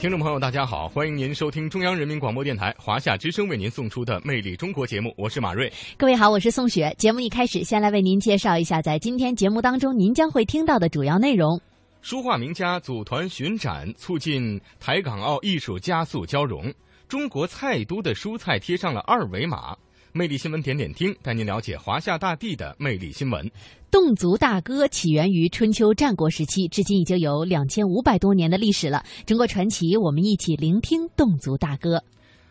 [0.00, 5.70] 听众朋友，大家好，欢迎您收听中央人民广播电台华夏之声为您送出的《魅力中国》节目，我是马瑞。
[5.98, 6.90] 各位好，我是宋雪。
[6.96, 11.60] 节目一开始，先来为您介绍一下在今天节目当中您将会听到的主要内容。
[12.00, 16.72] 书画名家组团巡展，促进台港澳艺术加速交融。
[17.06, 19.76] 中国菜都的蔬菜贴上了二维码。
[20.12, 23.48] 魅力新闻点点听，带您了解华夏大地的魅力新闻。
[23.90, 29.04] 侗族大歌起源于春秋战国时期，至今已经有两千五百多年的历史了。
[29.26, 32.02] 中国传奇，我们一起聆听侗族大歌。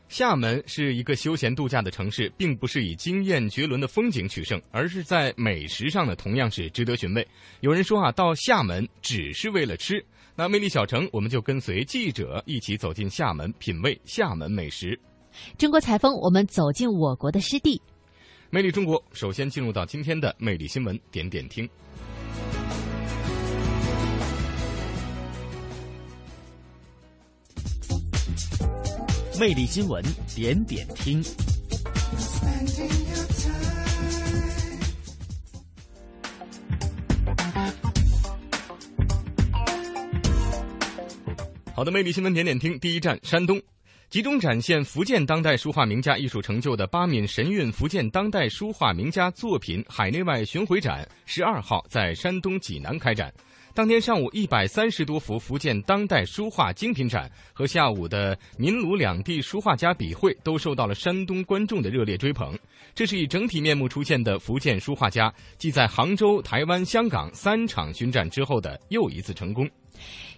[0.08, 7.28] 厦门是一个休闲度假的城市，并不是以惊艳绝伦的风景取胜，而是在美食上呢，同样是值得寻味。
[7.60, 10.04] 有人说啊，到厦门只是为了吃。
[10.36, 15.00] 那魅力小城，我们就跟随记者一起走进厦门，品味厦门美食。
[15.58, 17.82] 中国采风，我们走进我国的湿地。
[18.50, 21.70] 魅力中国，首先进入到今天的魅力新闻点点听。
[29.40, 30.04] 魅力新闻
[30.36, 31.24] 点点听。
[41.74, 43.62] 好的，魅力新闻点点听，第一站山东，
[44.10, 53.32] 集中展现福建当代书画名家艺术成就的八闽神韵福建当代书画名家作品海内外巡回展，十二号在山东济南开展。
[53.76, 62.58] 当天上午，一百三十多幅福建当代书画精品展和下午的民鲁两地书画家笔会都受到了山东观众的热烈追捧。
[62.96, 69.70] 这是以整体面目出现的福建书画家，继在杭州、台湾、香港三场巡展之后的又一次成功。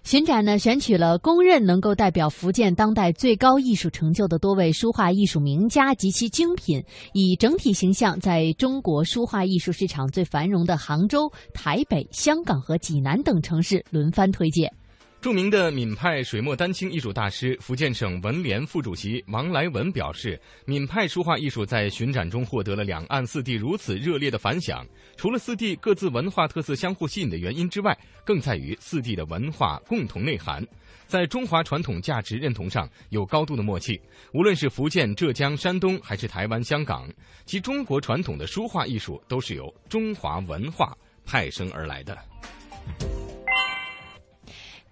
[0.04, 14.74] 巡展呢，选取了公认能够代表福建当代最高艺术成就的多位书画艺术名家及其精品，以整体形象在中国书画艺术市场最繁荣的杭州、台北、香港和济南等城市轮番推介。
[15.22, 24.84] 著名的闽派水墨丹青艺术大师、福建省文联副主席王来文表示，闽派书画艺术在巡展中获得了两岸四地如此热烈的反响。
[25.16, 27.96] 除了四地各自文化特色相互吸引的原因之外，
[28.26, 30.66] 更在于四地的文化共同内涵，
[31.06, 34.02] 在中华传统价值认同上有高度的默契。
[34.34, 37.08] 无论是福建、浙江、山东，还是台湾、香港，
[37.46, 42.18] 其中国传统的书画艺术都是由中华文化派生而来的。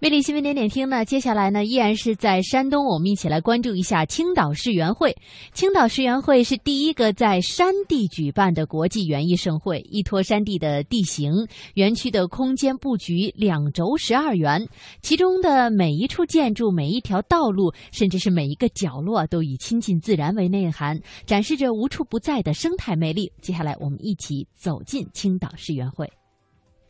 [0.02, 5.14] 魅力新闻点点听呢，接下来呢依然是在山东，我们一起来关注一下青岛世园会。
[5.52, 11.30] 青岛世园会是第一个在山地举办的国际园艺盛会，依托山地的地形，
[11.74, 14.66] 园区的空间布局两轴十二园，
[15.02, 23.30] 其中的每一处建筑、每一条道路，甚至是每一个角落，都以亲近自然为内涵，展示着无处不在的生态魅力。
[23.42, 26.10] 接下来，我们一起走进青岛世园会。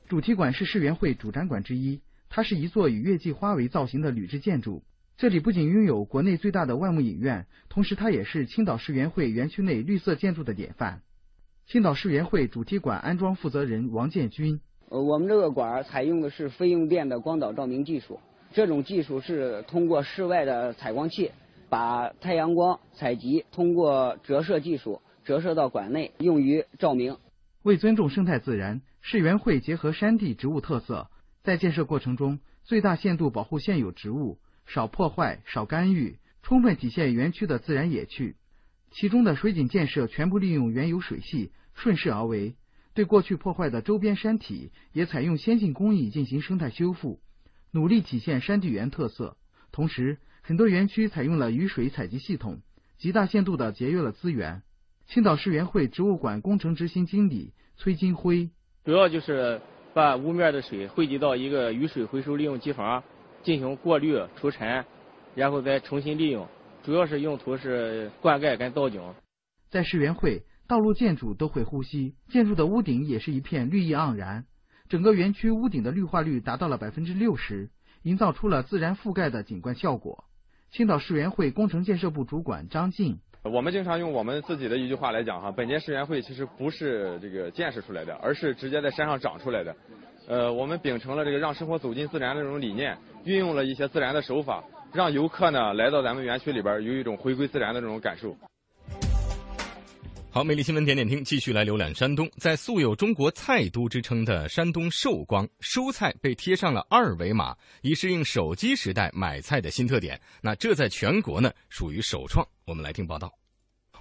[0.09, 2.01] 主题馆是世园会主展馆之一。
[2.31, 4.85] 它是一座以月季花为造型的铝制建筑。
[5.19, 11.03] 这里不仅拥有国内最大的万木影院，同时它也是青岛世园会园区内绿色建筑的典范。
[11.67, 18.21] 青岛世园会主题馆安装负责人王建军：呃，我们这个馆采用的是非用电的光导照明技术，
[18.53, 21.33] 这种技术是通过室外的采光器
[21.69, 27.17] 把太阳光采集，通过折射技术折射到馆内，用于照明。
[27.63, 31.10] 为尊重生态自然，世园会结合山地植物特色。
[31.43, 38.37] 在建设过程中，最大限度保护现有植物，少破坏、少干预，充分体现园区的自然野趣。
[38.91, 42.57] 其中的水井建设全部利用原有水系，顺势而为。
[42.93, 47.21] 对过去破坏的周边山体，也采用先进工艺进行生态修复，
[47.71, 49.37] 努力体现山地园特色。
[49.73, 52.61] 同时，很多园区采用了雨水采集系统，
[52.99, 54.63] 极大限度的节约了资源。
[55.07, 58.51] 青岛市园会植物馆工程执行经理崔金辉，
[58.85, 59.61] 主要就是。
[59.93, 63.03] 把屋面的水汇集到一个雨水回收利用机房
[63.43, 64.85] 进行过滤除尘，
[65.35, 66.47] 然后再重新利用。
[66.83, 69.03] 主要是用途是灌溉跟造景。
[69.69, 74.47] 在世园会，道路建筑都会呼吸，建筑的屋顶也是一片绿意盎然。
[74.89, 77.71] 整个园区屋顶的绿化率达到了百分之六十，
[78.03, 80.25] 营造出了自然覆盖的景观效果。
[80.71, 83.21] 青岛世园会工程建设部主管张静。
[83.43, 89.75] 我们经常用我们自己的一句话来讲哈，本届世园会其实不是这个建设出来的，而是直接在山上长出来的。
[90.29, 98.37] 呃，我们秉承了这个让生活走进自然的这种理念，运用了一些自然的手法，让游客呢来到咱们园区里边有一种回归自然的这种感受。
[100.33, 102.31] 好，美丽新闻点点听，继续来浏览山东。
[102.37, 110.21] 在素有“中国菜都”之称的山东寿光，蔬菜被贴上了二维码，以适应手机时代买菜的新特点。
[110.41, 112.47] 那这在全国呢属于首创。
[112.65, 113.29] 我们来听报道。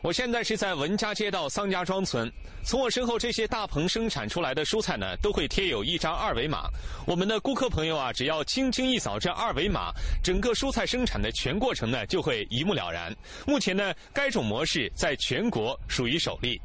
[0.02, 2.32] 我现在是在文家街道桑家庄村，
[2.64, 6.70] 从我身后这些大棚生产出来的蔬菜呢，都会贴有一张二维码。
[7.06, 9.92] 我们的顾客朋友啊，只要轻轻一扫这二维码，
[10.24, 13.14] 整个蔬菜生产的全过程呢，就会一目了然。
[13.46, 16.58] 目前呢，该种模式在全国属于首例。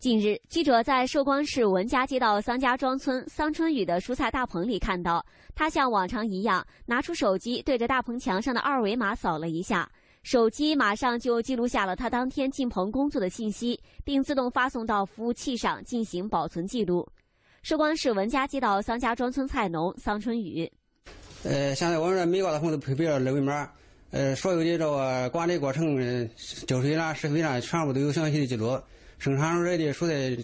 [0.00, 5.24] 近日，记者在寿光市文家街道桑家庄村桑春雨的蔬菜大棚里看到，
[5.54, 9.88] 他像往常一样拿出手机，对着大棚墙上的二维码扫了一下。
[10.22, 17.08] 手机马上就记录下了他当天进棚工作的信息，并自动发送到服务器上进行保存记录。
[17.62, 20.70] 寿光市文家街道桑家庄村菜农桑春雨，
[21.42, 23.70] 呃，现在我们这每个大棚都配备了二维码，
[24.10, 26.28] 呃，所有的这个管理过程、
[26.66, 28.78] 浇水啦、施肥啦，全部都有详细的记录。
[29.18, 30.42] 生产出来的蔬菜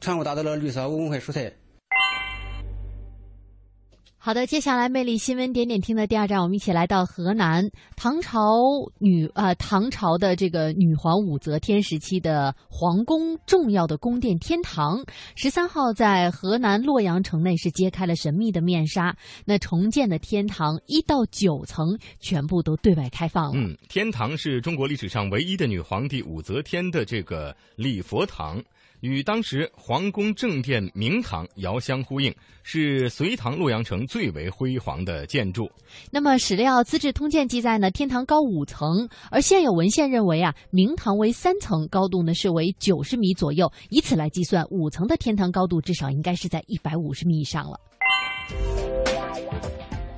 [0.00, 1.52] 全部达到了绿色无公害蔬菜。
[4.22, 8.52] 好的，接下来魅力新闻点点听的第二站，我们一起来到河南唐朝
[8.98, 15.02] 女啊唐朝的这个女皇武则天时期的皇宫重要的宫殿天堂，
[15.36, 19.16] 十三号在河南洛阳城内是揭开了神秘的面纱。
[19.46, 23.52] 那重建的天堂一到九层全部都对外开放了。
[23.54, 28.62] 嗯，天堂是中国历史上唯一的女皇帝武则天的这个礼佛堂。
[29.00, 35.70] 与当时皇宫正殿明堂遥相呼应，是隋唐洛阳城最为辉煌的建筑。
[36.10, 47.80] 那么史料《资治通鉴》记载呢，天堂高五层，而现有文献认为啊，明堂为三层，高度呢是为九十米左右，以此来计算，五层的天堂高度至少应该是在一百五十米以上了。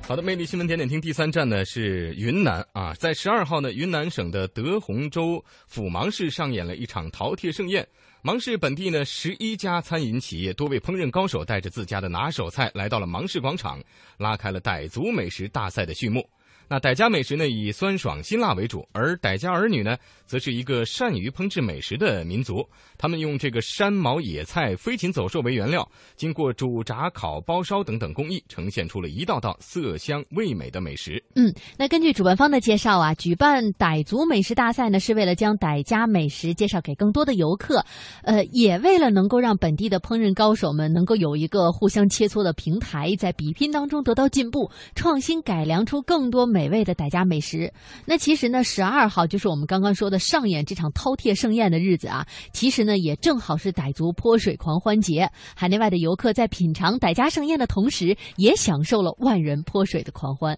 [0.05, 7.87] 好的，魅力新闻点点听第三站呢是云南啊，在十二号呢，云南省的德宏州阜芒市上演了一场饕餮盛宴。
[8.21, 13.81] 芒市本地呢，十一家餐饮企业多位烹饪高手带着自家的拿手菜来到了芒市广场，
[14.17, 16.29] 拉开了傣族美食大赛的序幕。
[16.67, 22.65] 那傣家美食呢，以酸爽辛辣为主，而傣家儿女呢，则是一个善于烹制美食的民族。
[22.97, 31.21] 他们用这个山毛野菜、飞禽走兽为原料，经过煮、炸、烤、包、烧等等工艺，呈现出了一道道色香味美的美食。
[31.35, 37.85] 嗯，那根据主办方的介绍啊，举办傣族美食大赛呢，是为了将傣家美食介绍给更多的游客，
[38.23, 46.52] 呃，也为了能够让本地的烹饪高手们能够有一个互相切磋的平台，在比拼当中得到进步，创新改良出更多。
[46.53, 47.73] 美味的傣家美食，
[48.05, 52.27] 那其实呢，十二号就是我们刚刚说的上演这场饕餮盛宴的日子啊。
[52.53, 55.27] 其实呢，也正好是傣族泼水狂欢节。
[55.55, 60.55] 海内外的游客在品尝傣家盛宴的同时，也享受了万人泼水的狂欢。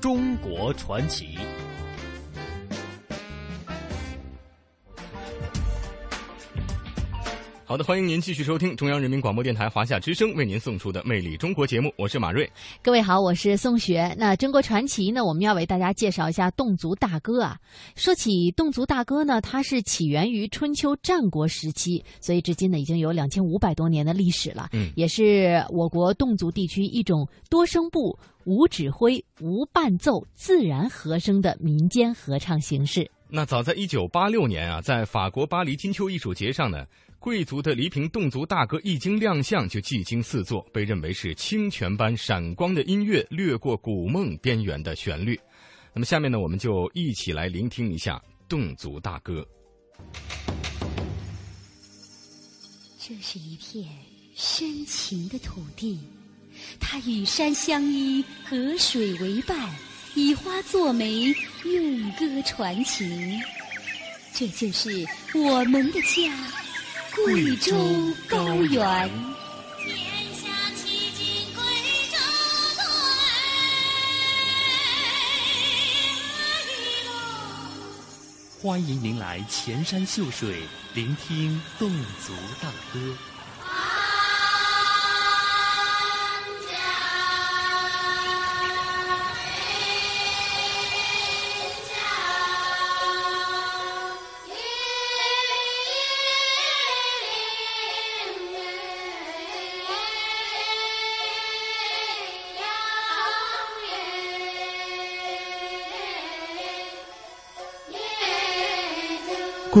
[0.00, 1.36] 中国传奇。
[7.68, 12.48] 好的，欢迎您继续收听中央人民广播电台华夏之声为您送出的《魅力中国》节目，我是马瑞。
[12.80, 14.14] 各位好，我是宋雪。
[14.16, 17.58] 那中国传奇呢，我们要为大家介绍一下侗族大歌啊。
[17.96, 24.68] 说起侗族大歌呢，它是起源于春秋战国时期，所以至今呢已经有两千五百多年的历史了。
[24.72, 33.10] 嗯，也是我国侗族地区一种多声部、无指挥、无伴奏、自然和声的民间合唱形式。
[33.28, 36.84] 那早在一九八六年啊，在法国巴黎金秋艺术节上呢。
[37.26, 45.36] 贵族的黎平侗族大歌一经亮相就技惊四座，被认为是清泉般闪光的音乐，掠过古梦边缘的旋律。
[45.92, 49.44] 那么下面呢，我们就一起来聆听一下侗族大歌。
[52.96, 53.84] 这是一片
[54.36, 55.98] 深情的土地，
[56.78, 59.74] 它与山相依，河水为伴，
[60.14, 63.42] 以花作媒，用歌传情。
[64.32, 65.04] 这就是
[65.34, 66.32] 我们的家。
[67.24, 67.74] 贵州
[68.28, 69.10] 高原，
[69.78, 71.64] 天下奇景贵
[72.12, 72.18] 州
[78.60, 81.88] 欢迎您来前山秀水，聆听侗
[82.22, 83.16] 族大歌。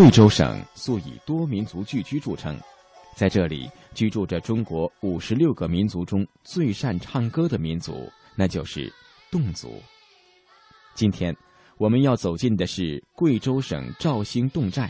[0.06, 2.56] 贵州省素以多民族聚居著称，
[3.16, 8.88] 在这里居住着中国五十六个民族中最善唱歌的民族，那就是
[9.32, 9.82] 侗族。
[10.94, 11.36] 今天
[11.76, 14.88] 我们要走进的是贵州省肇兴侗寨，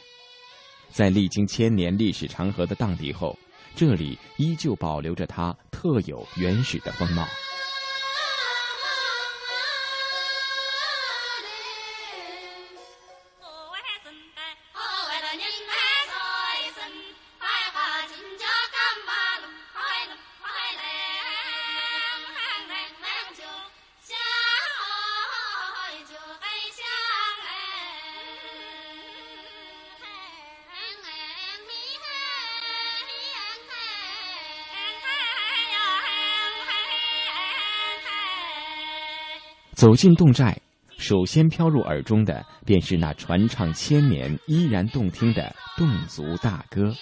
[0.91, 3.35] 在历经千年历史长河的荡涤后，
[3.75, 7.27] 这里依旧保留着它特有原始的风貌。
[39.77, 40.57] 走进侗寨，
[40.97, 46.95] 首先飘入耳中的便是那传唱千年、依然动听的侗族大歌。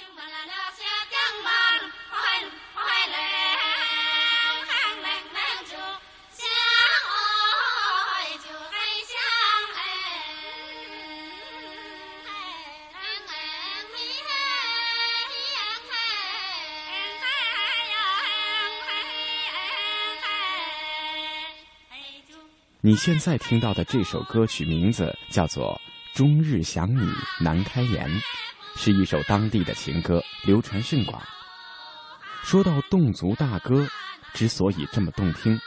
[22.87, 25.81] 你现在听到的这首歌曲名字叫做
[26.15, 27.11] 《终日想你
[27.41, 28.07] 难开言》，
[28.77, 31.19] 是一首当地的情歌，流传甚广。
[32.43, 33.89] 说到侗族大歌，
[34.35, 35.59] 之所以这么动听，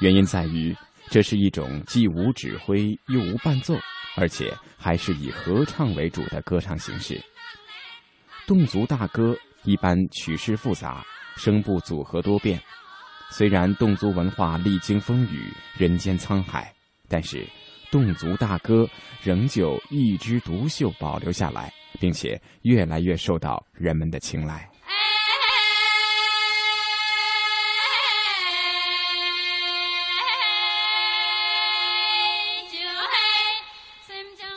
[0.00, 0.76] 原因在于
[1.08, 3.74] 这是一种既无指挥又无伴奏，
[4.14, 7.18] 而且还是以合唱为主的歌唱形式。
[8.46, 9.34] 侗族大歌
[9.64, 11.02] 一般曲式复杂，
[11.34, 12.62] 声部组合多变。
[13.30, 16.74] 虽然侗族文化历经风雨，人间沧海，
[17.08, 17.46] 但是
[17.90, 18.88] 侗族大歌
[19.22, 24.68] 仍旧一枝独秀，保留下来，并且越来越受到人们的青睐。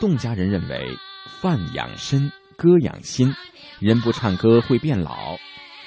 [0.00, 0.96] 侗家人认为，
[1.40, 3.32] 饭养身，歌养心，
[3.78, 5.38] 人不唱歌会变老。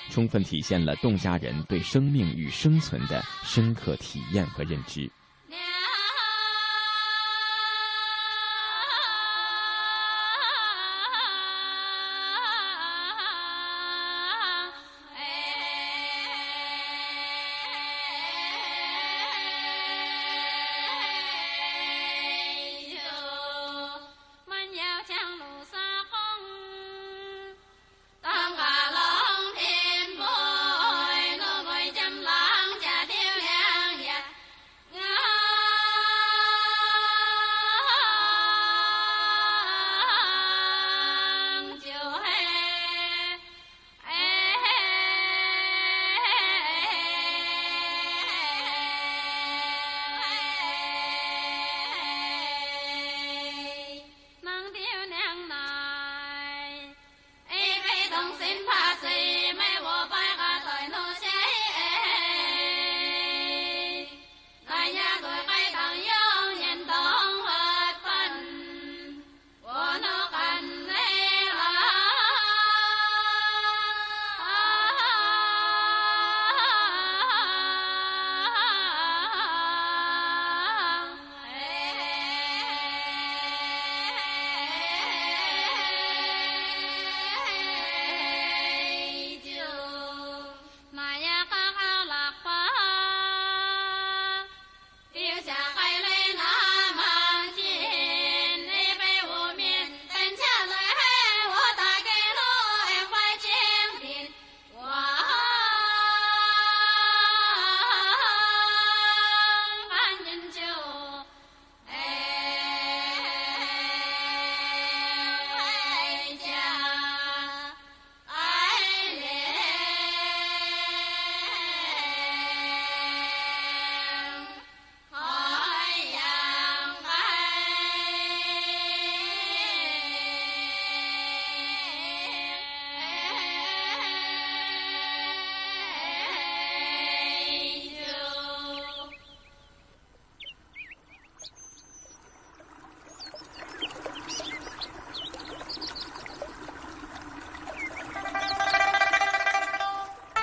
[0.10, 5.15] 充分体现了侗家人对生命与生存的深刻体验和认知。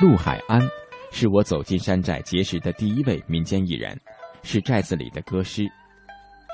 [0.02, 0.61] 陆海安
[1.12, 3.97] 是我走进山寨结识的第一位民间艺人，
[4.42, 5.62] 是寨子里的歌师。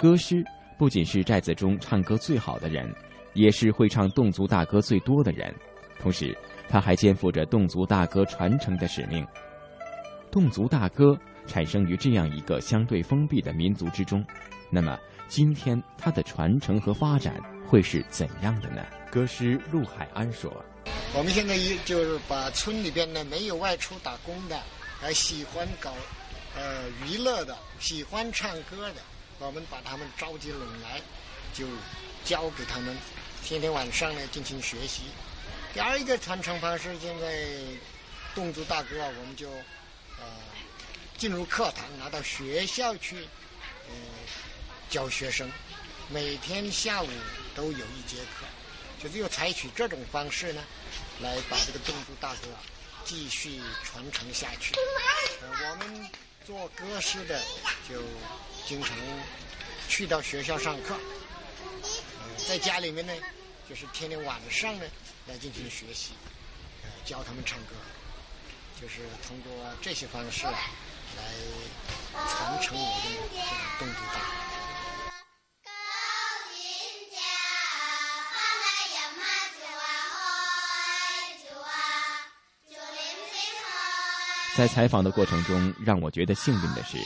[0.03, 0.45] 歌师
[0.77, 2.87] 不仅是寨子中唱歌最好的人，
[3.33, 5.51] 也是会唱侗族大歌最多的人，
[5.99, 6.37] 同时
[6.69, 9.27] 他还肩负着侗族大歌传承的使命。
[10.31, 14.23] 侗族大歌产生于这样一个相对封闭的民族之中，
[14.71, 14.95] 那么
[15.27, 17.35] 今天它的传承和发展
[17.67, 18.85] 会是怎样的呢？
[19.11, 20.53] 歌师陆海安说
[21.15, 24.63] ：“我们现在一就是把村里边呢没有外出打工的，
[25.01, 25.95] 还喜欢搞
[26.55, 29.03] 呃娱乐的，喜欢唱歌的，
[29.39, 31.01] 我们把他们召集拢来，
[31.53, 31.67] 就
[32.25, 32.97] 教给他们，
[33.43, 35.03] 天天晚上呢进行学习。
[35.75, 37.47] 第二一个传承方式，现在
[38.37, 39.49] 侗族大歌啊，我们就。”
[40.21, 40.25] 呃，
[41.17, 43.19] 进入课堂，拿到学校去，
[43.87, 43.95] 呃，
[44.91, 45.49] 教学生，
[46.09, 47.09] 每天下午
[47.55, 48.45] 都有一节课，
[49.03, 50.63] 就是要采取这种方式呢，
[51.21, 52.49] 来把这个侗族大歌
[53.05, 54.75] 继续传承下去。
[55.41, 56.11] 我们
[56.45, 57.41] 做歌师的
[57.89, 58.03] 就
[58.67, 58.97] 经常
[59.89, 60.95] 去到学校上课，
[61.75, 63.13] 呃，在家里面呢，
[63.69, 64.85] 就是天天晚上呢
[65.27, 66.11] 来进行学习，
[66.83, 67.75] 呃，教他们唱歌。
[68.81, 69.53] 就是通过
[69.83, 70.55] 这些方式来
[72.15, 74.01] 传承我们的这个侗族
[84.59, 86.99] 在采访的过程中，让我觉得幸运的是，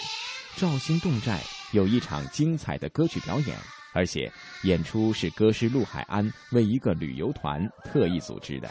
[0.56, 1.38] 肇兴侗寨
[1.72, 3.54] 有一场精彩的歌曲表演，
[3.92, 4.32] 而且
[4.62, 8.70] 演出是歌师陆海安为一个旅游团特意组织的。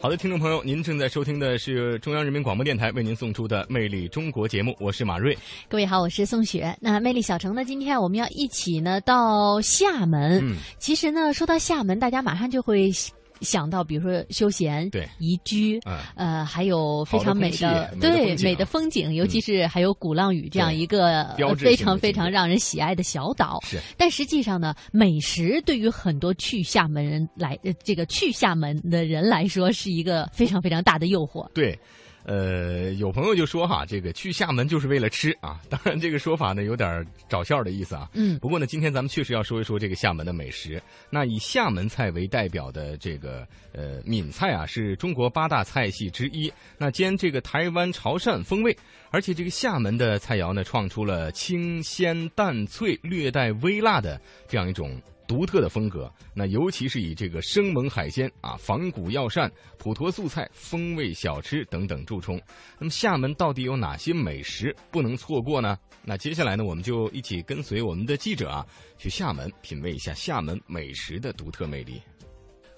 [0.00, 5.36] 好的，听众朋友，您正在收听的是中央人民广播电台为您送出的《魅力中国》节目，我是马瑞。
[5.68, 6.72] 各位好，我是宋雪。
[6.80, 7.64] 那魅力小城呢？
[7.64, 10.38] 今天我们要一起呢到厦门。
[10.40, 12.92] 嗯，其实呢，说到厦门，大家马上就会。
[13.40, 15.08] 想到比如说休闲、对。
[15.18, 15.80] 宜居，
[16.14, 23.58] 呃，还有非常美的对美的风景，尤其是还有鼓浪屿这样一个非常非常让人喜爱的小岛。
[23.62, 31.48] 是，但实际上呢，美食对于很多去厦门人来，这个去厦门的人来说，是一个非常非常大的诱惑。
[31.52, 31.78] 对。
[32.28, 35.58] 呃，有朋友就说哈，这个去厦门就是为了吃啊。
[35.70, 38.06] 当然，这个说法呢有点找笑的意思啊。
[38.12, 38.38] 嗯。
[38.38, 40.78] 不过呢，今天咱们确实要说一说这个厦门的美食。
[41.08, 46.52] 那以厦门菜为代表的这个呃闽菜啊，是中国八大菜系之一。
[46.76, 48.76] 那兼这个台湾潮汕风味，
[49.10, 55.00] 而且这个厦门的菜肴呢，创出了清鲜淡脆、略带微辣的这样一种。
[55.28, 62.40] 独特的风格，那尤其是以这个生猛海鲜啊、仿古药膳、普陀素菜、风味小吃等等著称。
[62.78, 65.78] 那么厦门到底有哪些美食不能错过呢？
[66.02, 72.00] 那接下来呢，我们就一起跟随我们的记者啊，去厦门品味一下厦门美食的独特魅力。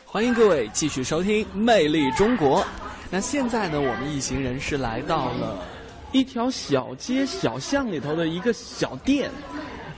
[0.05, 2.63] 欢迎各位继续收听《魅力中国》。
[3.13, 5.65] 那现在呢，我们一行人是来到了
[6.11, 9.31] 一条小街小巷里头的一个小店。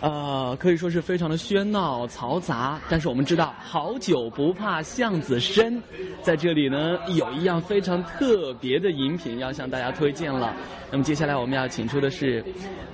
[0.03, 5.81] 呃，可以说是非常的喧闹嘈杂，但是我们知道，好酒不怕巷子深，
[6.23, 10.53] 在这里呢，有一样非常特别的饮品要向大家推荐了。
[10.91, 12.45] 那么接下来我们要请出的是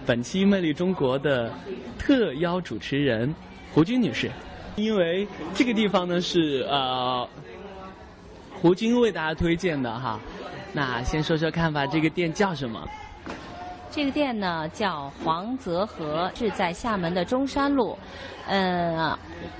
[0.05, 1.51] 本期《魅力中国》的
[1.99, 3.35] 特邀主持人
[3.73, 4.31] 胡军女士，
[4.77, 7.27] 因为这个地方呢是呃
[8.53, 10.21] 胡军为大家推荐的哈。
[10.75, 12.87] 那先说说看吧，这个店叫什么？
[13.91, 17.99] 这个店呢叫黄泽和，是在厦门的中山路。
[18.51, 19.15] 嗯，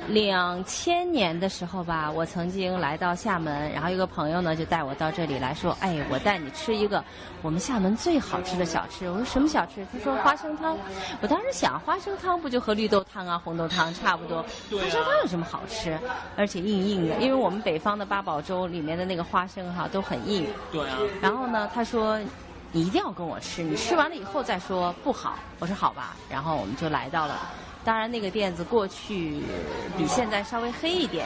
[0.09, 7.05] 两千年的时候吧，我曾经来到厦门，然后一个朋友呢就带我到这里来说：“哎，我带你吃一个
[7.43, 10.75] 我们厦门最好吃的小吃。”我说：“什么小吃？”他说：“花生汤。”
[11.21, 14.43] 我当时想，花生汤不就和绿豆汤啊、红豆汤差不多？
[14.71, 15.99] 花生汤有什么好吃？
[16.35, 20.47] 而且硬硬的，因为我们北方的八宝粥里面的那个花生哈都很硬。
[20.73, 20.97] 对啊。
[21.21, 22.19] 然后呢，他说。
[22.73, 25.39] 你一定要跟我吃，你吃完了以后再说不好。
[25.59, 27.49] 我说好吧，然后我们就来到了。
[27.85, 29.41] 当然，那个店子过去
[29.97, 31.25] 比现在稍微黑一点，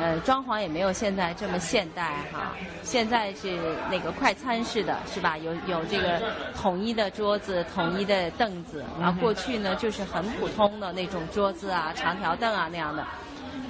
[0.00, 2.52] 呃，装潢也没有现在这么现代哈。
[2.82, 5.36] 现在是那个快餐式的，是吧？
[5.36, 6.22] 有有这个
[6.56, 8.82] 统一的桌子、统一的凳子。
[8.98, 13.04] 然后过去呢，就是很普通的那种桌子啊、长条凳啊那样的。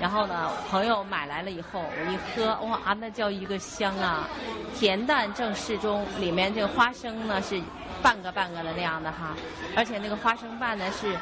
[0.00, 4.28] 然后呢，朋友买来了以后，我一喝，哇，那叫一个香啊！
[4.78, 7.60] 甜淡正适中，里面这个花生呢是
[8.02, 9.36] 半个半个的那样的哈，
[9.76, 11.14] 而且那个花生瓣呢是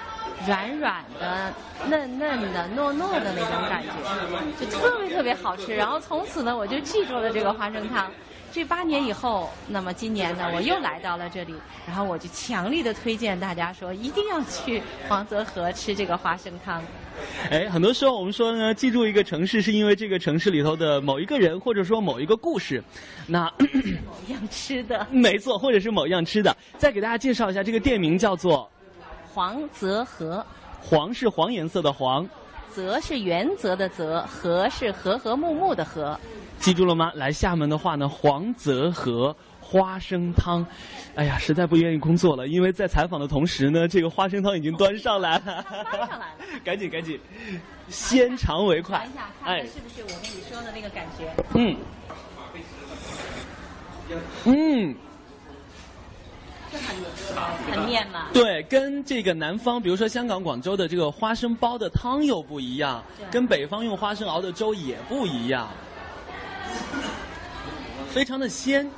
[0.46, 1.52] 软软的、
[1.88, 5.74] 嫩嫩的、糯糯的那种感觉，就特别特别好吃。
[5.74, 8.08] 然后从此呢，我就记住了这个花生汤。
[8.50, 11.54] 这八年以后，那么今年呢，我又来到了这里，
[11.86, 16.82] 然后我就强力的推荐大家说，一定要去黄泽河吃这个花生汤。
[17.50, 22.82] 哎，很多时候我们说呢，记住一个城市是因为这个城市里头的某一个人，或者说某一个故事。
[23.26, 26.56] 那某样吃的，没错，或者是某样吃的。
[26.76, 28.70] 再给大家介绍一下，这个店名叫做
[29.32, 30.44] 黄泽河。
[30.80, 32.26] 黄是黄颜色的黄，
[32.72, 36.18] 泽是原则的泽，和是和和睦睦的和。
[36.60, 37.10] 记住了吗？
[37.14, 39.34] 来厦门的话呢，黄泽河
[39.70, 40.64] 花生汤。
[41.14, 45.64] 哎呀，实在不愿意工作了，因为在采访的同时呢，这个花生汤已经端上来了。
[45.90, 47.20] 端上来了，赶紧赶紧，
[47.88, 48.98] 先尝为快。
[48.98, 51.30] 尝一下，看看是不是我跟你说的那个感觉。
[51.54, 51.76] 嗯。
[54.44, 54.94] 嗯。
[56.70, 56.80] 很
[57.72, 58.28] 很面嘛。
[58.32, 65.68] 对，跟这个南方，比如说香港、广州的这个花生煲的汤又不一样，跟北方用花生熬的粥也不一样，
[68.10, 68.88] 非常的鲜。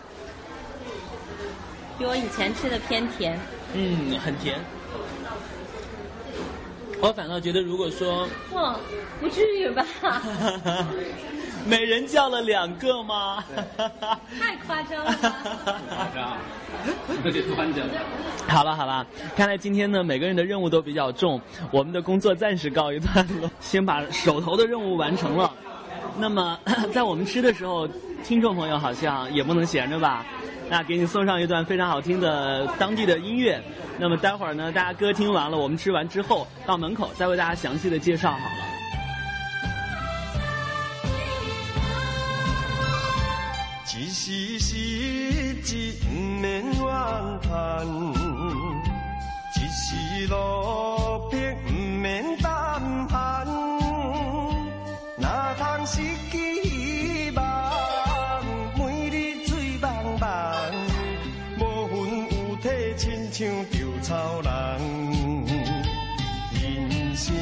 [2.00, 3.38] 比我以前吃的偏甜。
[3.74, 4.58] 嗯，很甜。
[7.02, 8.74] 我反倒觉得，如果说哇，
[9.20, 9.84] 不至于吧？
[11.68, 13.44] 每人叫了两个吗？
[14.40, 15.14] 太夸张了。
[15.90, 16.38] 夸张，
[17.22, 17.82] 那就端着。
[18.48, 21.38] 好了好了，看来今天呢，每个人的任务都比较重，
[21.70, 25.52] 我们的工作暂时告一段落， 先把手头的任务完成了。
[26.16, 26.58] 那么，
[26.94, 27.86] 在我们吃的时候，
[28.24, 30.24] 听众朋友好像也不能闲着吧？
[30.70, 33.60] 那给你送上一段非常好听的当地的音乐。
[33.98, 38.44] 那么待会儿呢，大家歌听完了，我们吃完之后到门口再为大家详细的介绍好了。
[43.92, 46.72] 一时失志不免怨
[47.42, 47.86] 叹，
[49.56, 52.48] 一时落魄不免胆
[53.08, 53.46] 寒，
[55.18, 56.69] 哪通失去
[64.10, 64.50] 人，
[66.52, 67.32] 人生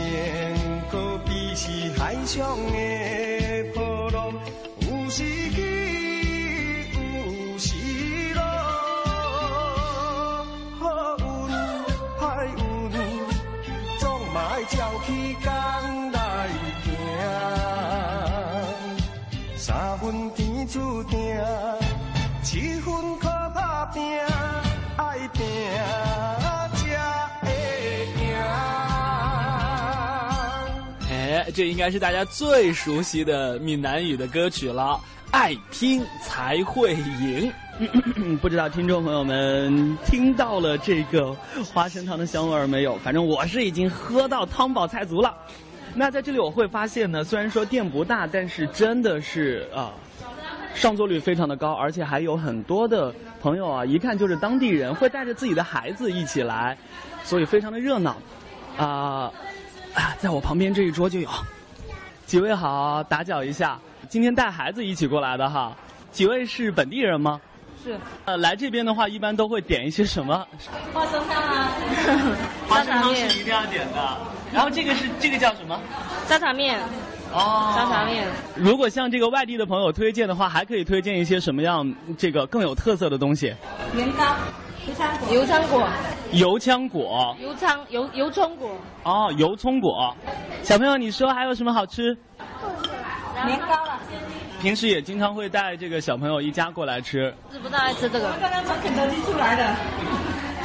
[0.90, 4.35] 可比是海上的波浪，
[4.81, 5.57] 有时起，
[6.92, 8.42] 有时落。
[10.78, 11.24] 好运
[12.20, 12.22] 歹
[12.57, 12.92] 运，
[13.98, 14.04] 总
[14.35, 14.76] 嘛要照
[15.07, 15.09] 起
[15.42, 15.46] 工
[16.12, 16.18] 来
[16.85, 16.87] 行。
[19.57, 21.18] 三分天注定，
[22.42, 24.38] 七分靠打拼。
[31.59, 34.97] 这应该是大家最熟悉的闽南语的歌曲了，
[35.33, 37.53] 爱拼才会赢。
[38.40, 41.35] 不知道听众朋友们听到了这个
[41.75, 42.97] 花生汤的香味儿没有？
[42.99, 45.37] 反正我是已经喝到汤饱菜足了。
[45.97, 49.90] 那在这里我会发现呢，虽然说店不大，但是真的是啊，
[50.77, 56.79] 上座率非常的高，而且还有很多的朋友啊，一看就是当地人，会带着自己的孩子一起来，
[57.25, 58.16] 所以非常的热闹。
[58.77, 59.33] 啊，
[60.18, 61.28] 在我旁边这一桌就有
[62.26, 65.76] 几位好，打搅一下，今天带孩子一起过来的哈，
[66.12, 67.40] 几位是本地人吗？
[67.84, 67.96] 是。
[68.24, 70.46] 呃，来这边的话，一般都会点一些什么？
[70.92, 71.72] 花生汤啊，
[72.68, 74.18] 花生汤是一定要点的。
[74.52, 75.80] 然后这个是这个叫什么？
[76.26, 76.80] 沙茶面。
[77.32, 77.72] 哦。
[77.76, 78.26] 沙茶面。
[78.56, 83.54] 如果向这个外地的朋友推荐的话，还可以推荐一些什么样这个更有特色的东西？
[83.94, 84.24] 年糕、
[84.88, 85.87] 油枪果、油枪果、
[86.33, 88.70] 油枪果、油枪油油葱果。
[89.03, 90.16] 哦，油葱果。
[90.62, 92.16] 小朋友，你说还有什么好吃？
[93.44, 93.98] 年糕了。
[94.62, 97.33] 平时也经常会带这个小朋友一家过来吃。
[97.53, 98.29] 是不大爱吃这个。
[98.29, 99.74] 我刚刚从肯德基出来的。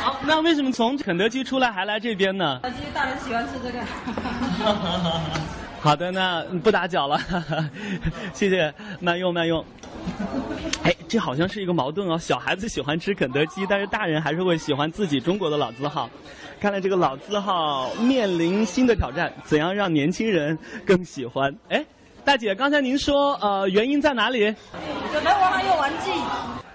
[0.02, 2.60] 好，那为什么从肯德基出来还来这边呢？
[2.64, 3.80] 肯德基大人喜欢吃这个。
[5.82, 7.20] 好的，那不打搅了，
[8.34, 9.64] 谢谢，慢用慢用。
[10.84, 16.10] 哎，这好像是一个矛盾哦，小孩子喜欢吃肯德基，但是大人还是会喜欢自己中国的老字号。
[16.60, 21.56] 看来这个老字号面临新的挑战，怎样让年轻人更喜欢？
[21.70, 21.86] 哎。
[22.26, 24.40] 大姐，刚才您说，呃，原因在哪里？
[25.14, 26.12] 有的娃娃有玩具。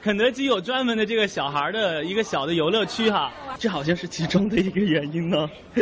[0.02, 5.48] 肯德基有专门的这个小孩的一个小的游乐区哈，这好像是其中的一个原因呢。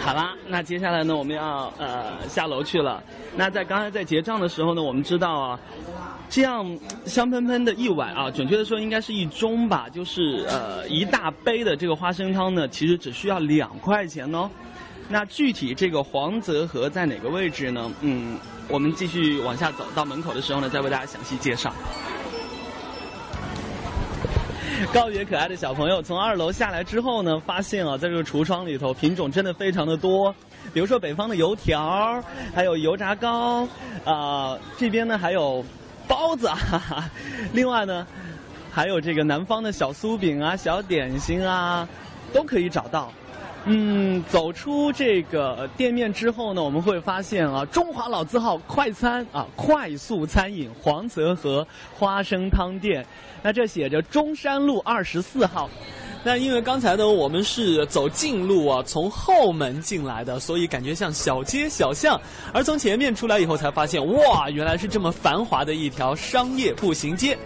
[0.00, 3.02] 好啦，那接下来呢，我们要呃下楼去了。
[3.36, 5.60] 那在刚才在结账的时候呢，我们知道啊，
[6.30, 6.66] 这样
[7.04, 14.50] 香喷喷的一碗啊，准确的说应该是一盅吧，就是呃一大杯的这个花生汤呢，其实只需要两块钱哦。
[15.08, 17.90] 那具体这个黄泽河在哪个位置呢？
[18.00, 18.38] 嗯，
[18.68, 21.72] 我们继续往下走，到门口的时候呢，再为大家详细介绍。
[24.92, 30.34] 告别可爱的小朋友，从二楼下来之后呢，发现啊，在这个橱窗里头品种真的非常的多，
[30.72, 32.22] 比如说北方的油条，
[32.54, 33.68] 还有油炸糕，
[34.04, 35.64] 啊，这边呢还有
[36.08, 37.10] 包子， 哈哈，
[37.52, 38.06] 另外呢，
[38.70, 41.86] 还有这个南方的小酥饼啊、小点心啊，
[42.32, 43.12] 都可以找到。
[43.66, 51.66] 嗯，走出这个店面之后呢，我们会发现啊，中华老字号快餐啊，快速餐饮黄泽河
[51.98, 53.06] 花生汤店，
[53.42, 55.70] 那这写着中山路二十四号。
[56.26, 62.20] 那因为刚才呢，我们是走近路啊，从后门进来的，所以感觉像小街小巷。
[62.52, 67.36] 而从前面出来以后，才发现哇，原来是这么繁华的一条商业步行街。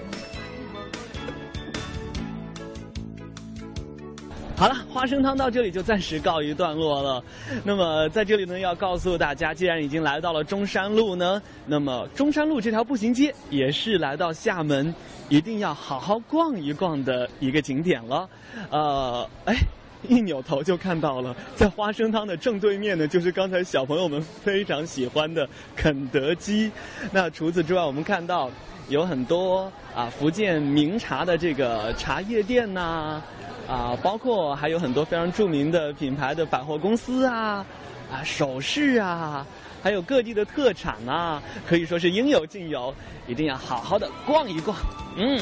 [4.58, 7.22] 好了，花生汤到这里就暂时告一段落了。
[7.62, 14.92] 那么在这里呢，要告诉大家，既然已经来到了中山路呢，那么中山路这条步行街也是来到厦门
[15.28, 18.28] 一定要好好逛一逛的一个景点了。
[18.68, 19.54] 呃，哎，
[20.08, 26.70] 一扭头就看到了，在花生汤的正对面呢，就是刚才小朋友们非常喜欢的肯德基。
[27.10, 28.50] 那除此之外，我们看到
[28.88, 33.22] 有很多啊福建名茶的这个茶叶店呐。
[33.68, 37.62] 啊，包括还有很多非常著名的品牌的百货公司啊，
[38.10, 39.46] 啊，首饰啊，
[39.82, 42.94] 还有各地的特产啊，可以说是应有尽有，
[43.26, 44.74] 一定要好好的逛一逛，
[45.18, 45.38] 嗯。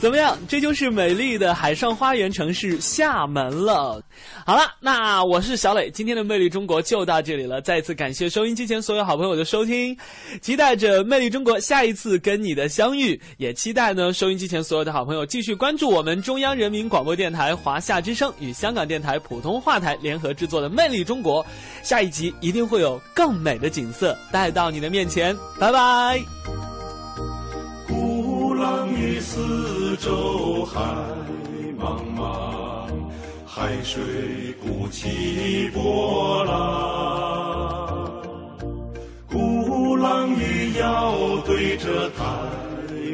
[0.00, 0.38] 怎么样？
[0.48, 4.02] 这就是美丽的海上花园城市厦门了。
[4.46, 7.60] 好了，那我是小磊，今天的《魅力中国》就到这里了。
[7.60, 9.94] 再次感谢收音机前所有好朋友的收听，
[10.40, 21.44] 期待着《魅力中国》下一次跟你的相遇，也期待呢收音机前所有的好朋友继续关注我们中央人民广播电台华夏之声与香港电台普通话台联合制作的《魅力中国》，
[21.82, 25.36] 下一集一定会有更美的景色带到你的面前。
[25.58, 26.69] 拜拜。
[28.70, 30.80] 浪与四周海
[31.76, 32.86] 茫茫，
[33.44, 34.00] 海水
[34.62, 38.22] 不起波浪。
[39.28, 42.22] 鼓浪屿要对着台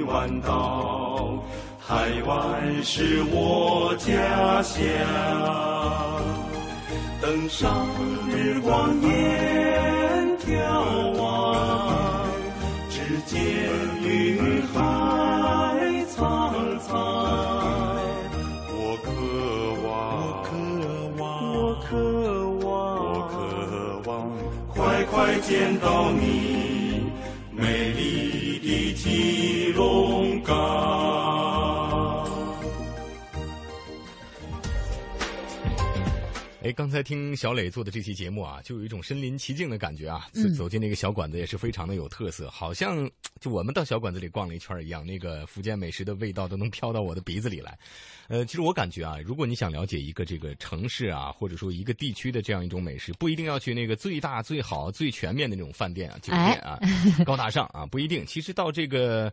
[0.09, 1.42] 湾岛，
[1.88, 4.83] 台湾是我家乡。
[7.23, 7.87] 登上
[8.31, 12.27] 日光岩眺望，
[12.90, 13.40] 只见
[24.77, 27.11] 快快见到你
[27.51, 31.26] 美丽的基隆港。
[36.67, 40.27] 哎，刚才听小磊做的这期节目啊，就有一种身临其境的感觉啊。
[40.57, 43.09] 走进那个小馆子也是非常的有特色，好像。
[43.41, 47.79] 就我们到小馆子里逛了一圈一样，那个福建美食的味道都能飘到我的鼻子里来。
[48.27, 56.81] 呃，其实我感觉啊，如果你想了解一个这个城市啊，或者说一个地区的这样一种美食，不一定要去那个最大、最好、最全面的那种饭店啊、酒店啊、
[57.25, 58.27] 高大上啊，不一定。
[58.27, 59.33] 其实到这个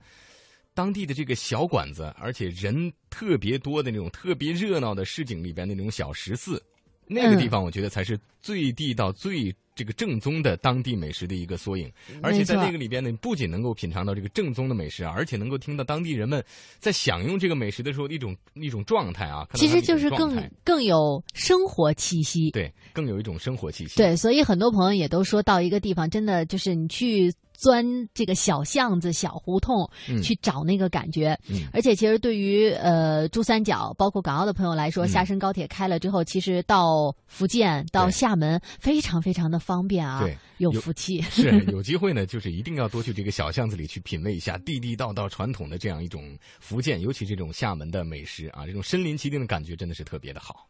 [0.75, 6.61] 当地的这个小馆子，而且人特别多的那种特别热闹的市井里边那种小食肆，
[7.13, 9.55] 那个地方我觉得才是最地道、最。
[9.75, 16.45] 这个正宗的当地美食的一个缩影，而且在那个里边呢，不仅能够品尝到这个正宗的美食啊，而且能够听到当地人们
[16.77, 19.47] 在享用这个美食的时候的一种一种状态啊。
[19.55, 23.95] 其实就是更更有生活气息，对，更有一种生活气息。
[23.97, 27.33] 对，所以很多朋友也都说到一个地方，真的就是你去。
[27.53, 29.89] 钻这个小巷子、小胡同
[30.21, 31.37] 去找那个感觉，
[31.71, 40.37] 而且其实对于呃珠三角包括港澳的朋友来说，厦深高铁开了之后，其实到福建、到厦门非常非常的方便啊，对。
[40.59, 41.19] 有福气。
[41.21, 50.69] 是有机会呢，就是一定要多去这个小巷子里去品味一下地地道道传统的这样一种福建，尤其这种厦门的美食啊，这种身临其境的感觉真的是特别的好。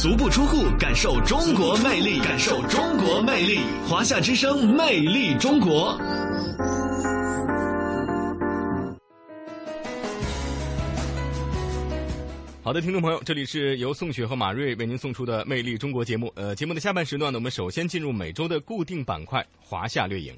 [0.00, 3.58] 足不出户，感受中国魅力，感受中国魅力。
[3.88, 5.98] 华夏之声，魅力中国。
[12.62, 16.32] 好的，听众朋友，这里是由宋雪和马瑞为您送出的《魅力中国》节目。
[16.36, 20.32] 呃，节目的下半时段呢，我们首先进入每周的固定板块——华夏掠影。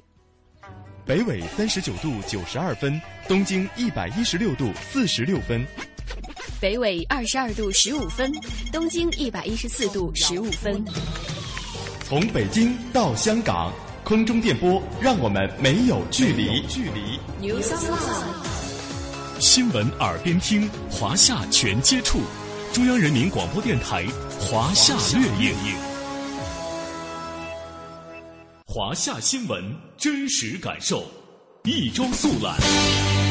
[1.05, 5.63] 北纬三十九度九十二分，东经一百一十六度四十六分。
[6.59, 8.31] 北纬二十二度十五分，
[8.71, 10.83] 东经一百一十四度十五分。
[12.03, 13.73] 从北京到香港，
[14.03, 16.61] 空中电波让我们没有距离。
[16.67, 17.19] 距离。
[19.39, 22.19] 新闻耳边听，华夏全接触，
[22.73, 24.05] 中央人民广播电台
[24.39, 25.75] 华夏掠影，
[28.67, 29.63] 华夏新闻
[29.97, 31.03] 真实感受，
[31.63, 33.30] 一周速览。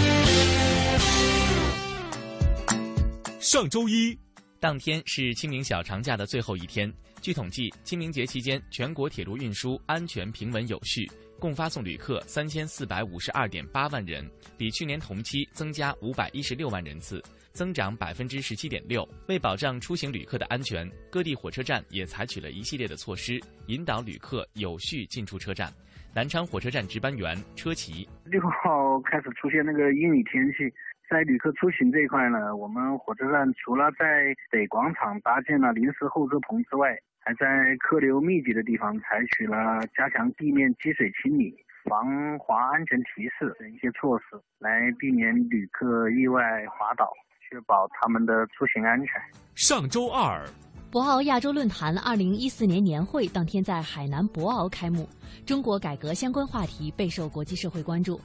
[3.53, 4.17] 上周一，
[4.61, 6.89] 当天是清明小长假的最后一天。
[7.21, 11.05] 据统计，清明节期间，全国铁路运输安全平稳有序。
[11.41, 14.25] 共发送旅客三千四百五十二点八万人，
[14.57, 19.05] 比去年同期增加五百一十六万人次，增长百分之十七点六。
[19.27, 25.69] 为保障出行旅客的安全，各地火车站也采取了一系列的措施，引导旅客有序进出车站。
[26.15, 30.73] 南昌火车站值班员车骑六号开始出现那个阴雨天气，
[31.11, 41.53] 在旅客出行这一块呢，我们火车站除了在北广场搭建了临时候车棚之外，还在客流密集的地方采取了加强地面积水清理、
[41.85, 49.21] 防滑安全提示等一些措施，来避免旅客意外滑倒，确保他们的出行安全。
[49.57, 50.47] 上周二。
[50.93, 55.09] 博鳌亚洲论坛二零一四年年会当天在海南博鳌开幕，
[55.47, 58.21] 中国改革相关话题备受国际社会关注。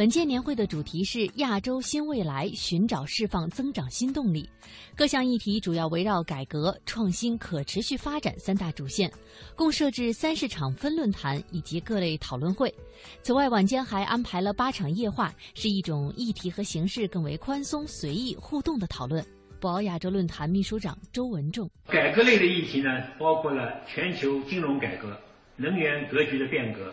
[0.00, 4.48] 本届年会的主题是“亚洲新未来，寻找释放增长新动力”，
[4.96, 9.12] 各项议题主要围绕改革、创新、可持续发展三大主线，
[9.54, 12.74] 共设置三十场分论坛以及各类讨论会。
[13.20, 19.22] 此外，晚间还安排了八场夜话，是一种议题和形式更为宽松、随意、互动的讨论。
[19.60, 25.14] 博鳌亚洲论坛秘书长周文重：改革类的议题呢，包括了全球金融改革、
[25.56, 26.90] 能源格局的变革，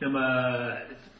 [0.00, 0.18] 那么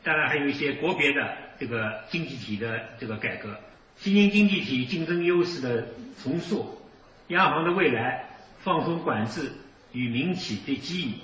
[0.02, 3.56] 当然还有一些国别的这个经济体的这个改革，
[3.96, 5.86] 新兴经济体竞争优势的
[6.20, 6.80] 重塑，
[7.28, 8.24] 央行的未来，
[8.62, 9.52] 放松管制
[9.92, 11.14] 与民企的机遇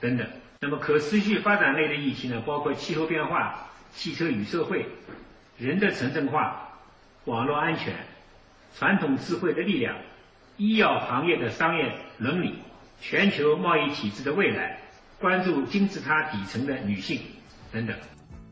[0.00, 0.26] 等等。
[0.60, 4.86] 那么可持续发展类的议题呢，包括气候变化、汽车与社会、
[5.58, 6.80] 人的城镇化、
[7.26, 7.94] 网络安全。
[8.76, 9.94] 传统智慧的力量，
[10.56, 12.54] 医药行业的商业伦理，
[13.00, 14.80] 全球贸易体制的未来，
[15.20, 17.20] 关注金字塔底层的女性
[17.70, 17.96] 等等。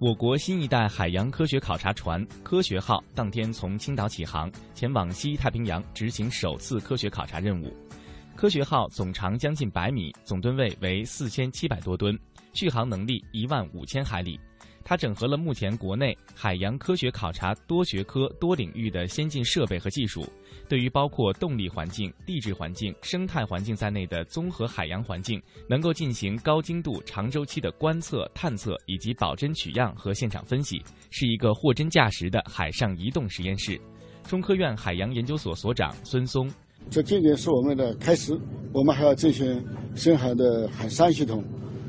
[0.05, 7.73] 我国新一代海洋科学考察船“科学号”当天从青岛起航，前往西太平洋执行首次科学考察任务。
[8.35, 12.19] “科学号”总长将近百米，总吨位为四千七百多吨，
[12.53, 14.41] 续航能力一万五千海里。
[14.85, 20.27] 它整合了目前国内海洋科学考察多学科多领域的先进设备和技术，
[20.69, 33.81] 对于包括动力环境、地质环境、生态环境在内的综合海洋环境，能够进行高精度、长周期的观测、探测以及保真取样和现场分析，是一个货真价实的海上移动实验室。
[34.27, 36.49] 中科院海洋研究所所长孙松：
[36.91, 38.39] 这仅仅是我们的开始，
[38.73, 41.45] 我们还要进行深海的海山系统、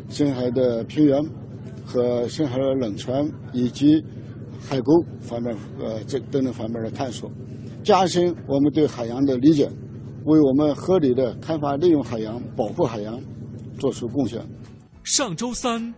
[0.09, 1.24] 深海的平原。
[1.86, 4.03] 和深海的冷泉以及
[4.59, 7.29] 海沟方面，呃，这等等方面的探索，
[7.84, 9.69] 加深我们对海洋的理解。
[10.25, 13.19] 为我们合理的开发利用海洋、保护海洋
[13.77, 14.41] 做出贡献。
[15.03, 15.93] 上周三。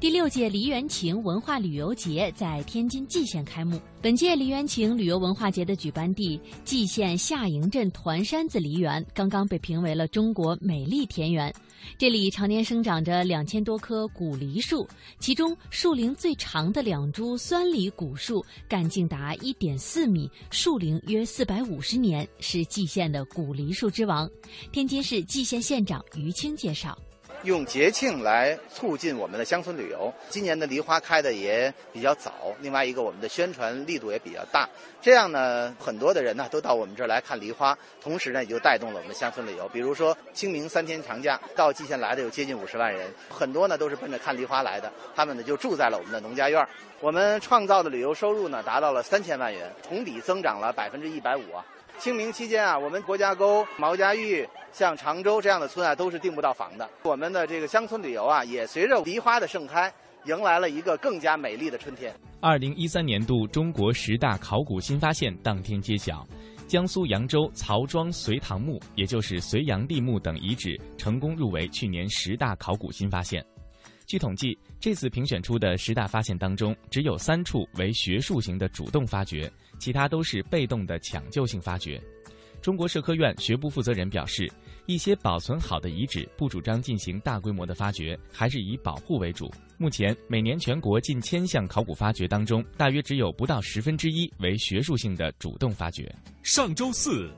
[0.00, 3.78] 第六届梨园情文化旅游节在天津蓟县开幕。
[4.00, 11.54] 本届梨园情旅游文化节的举办地蓟县下营镇团山子梨园刚刚被评为了中国美丽田园。
[11.98, 14.88] 这里常年生长着两千多棵古梨树，
[15.18, 24.26] 其中树龄最长的两株酸梨古树干径达一点四米，树龄约四百五十年，是蓟县的古梨树之王。
[24.72, 26.96] 天津市蓟县县长于青介绍。
[27.42, 30.12] 用节庆来促进我们的乡村旅游。
[30.28, 34.68] 今年的梨花开的也比较早，另外一个我们的宣传力度也比较大。
[35.00, 39.66] 这样呢，很多的人呢都到我们这儿来看梨花，同时呢也就带动了我们的乡村旅游。
[39.70, 46.68] 比如说清明三天长假到蓟县来的有接近五十万人，很多呢都是奔着看梨花来的，他们呢就住在了我们的农家院儿。
[47.00, 51.64] 我们创造的旅游收入呢达到了三千万元，同比增长了百分之一百五啊。
[52.00, 56.88] 清明期间啊，我们国家沟、毛家峪、像常州这样的村啊，都是订不到房的。
[57.02, 59.92] 我们的这个乡村旅游啊，也随着梨花的盛开，
[60.24, 62.14] 迎来了一个更加美丽的春天。
[62.40, 66.26] 二零一三年度中国十大考古新发现当天揭晓，
[66.66, 73.44] 江苏扬州曹庄隋唐墓，也就是隋炀帝墓等遗址，成功入围去年十大考古新发现。
[74.06, 79.50] 据统计，这次评选出的十大发现当中，只有三处为学术型的主动发掘。
[79.78, 82.00] 其他都是被动的抢救性发掘。
[82.60, 84.50] 中国社科院学部负责人表示，
[84.86, 89.50] 一些保存好的遗址不主张进行大规模的发掘，还是以保护为主。
[89.78, 96.14] 目前，每年全国近千项考古发掘当中，大约只有不到十分之一为学术性的主动发掘。
[96.42, 97.30] 上周四。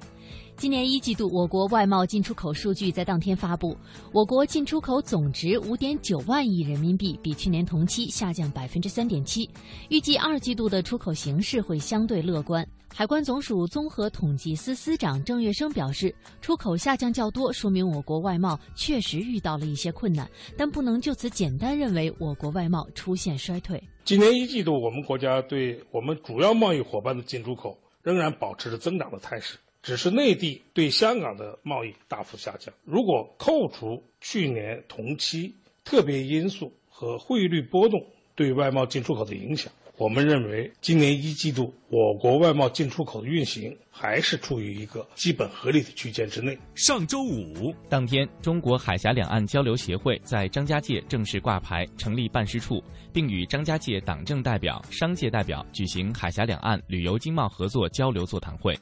[0.56, 3.76] 今年一季度，我国外贸进出口数据在当天发布，
[4.12, 9.48] 我国进出口总值五点九万亿人民币，比去年同期下降百分之三点七。
[9.88, 12.64] 预计二季度的出口形势会相对乐观。
[12.94, 23.82] 海关总署综合统计司司长郑月生表示，出口下降较多，说明我国外贸确实遇到了一些困难，但不能就此简单认为我国外贸出现衰退。
[24.04, 29.56] 今年一季度，我们国家对我们主要贸易伙伴的进出口仍然保持着增长的态势。
[29.82, 32.72] 只是内地对香港的贸易大幅下降。
[32.84, 38.00] 如果扣除去年同期特别因素和汇率波动
[38.36, 46.56] 对外贸进出口的影响，我们认为今年一季度我国外贸进出口的运行还是处于一个基本合理的区间之内。
[46.74, 58.76] 上周五当天，中国海峡两岸交流协会在张家界正式挂牌成立办事处，并与张家界党政代表、商界代表举行海峡两岸旅游经贸合作交流座谈会。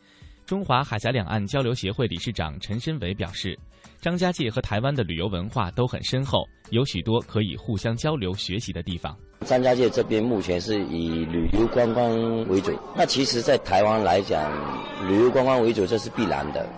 [0.51, 3.57] 中华海峡两岸交流协会理事长陈申伟表示，
[4.01, 9.17] 张家界和台湾的旅游文化都很深厚，有许多可以互相交流学习的地方。
[9.47, 14.51] 张家界这边目前是以旅游观光为主，那其实，在台湾来讲，
[15.09, 16.69] 旅游观光为主这是必然的，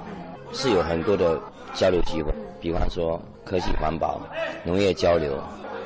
[0.53, 1.41] 是有很多的
[1.73, 4.21] 交流机会，比方说科技环保、
[4.67, 5.43] 农业交流、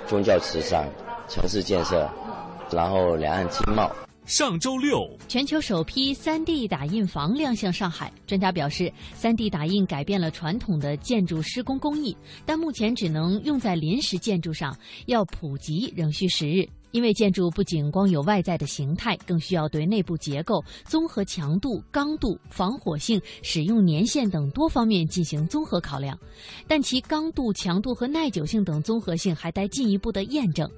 [0.09, 0.89] 宗教慈善、
[1.29, 2.11] 城市建设，
[2.73, 3.89] 然后两岸经贸。
[4.27, 8.13] 上周六，全球首批 3D 打印房亮相上海。
[8.27, 16.69] 专家表示，3D 打印改变了传统的建筑施工工艺，但目前只能用在临时建筑上，要普及仍需时日。
[16.91, 26.19] 因为建筑不仅光有外在的形态，更需要对内部结构、综合强度、刚度、防火性、使用年限等多方面进行综合考量。
[26.67, 30.69] 但其刚度、强度和耐久性等综合性还待进一步的验证。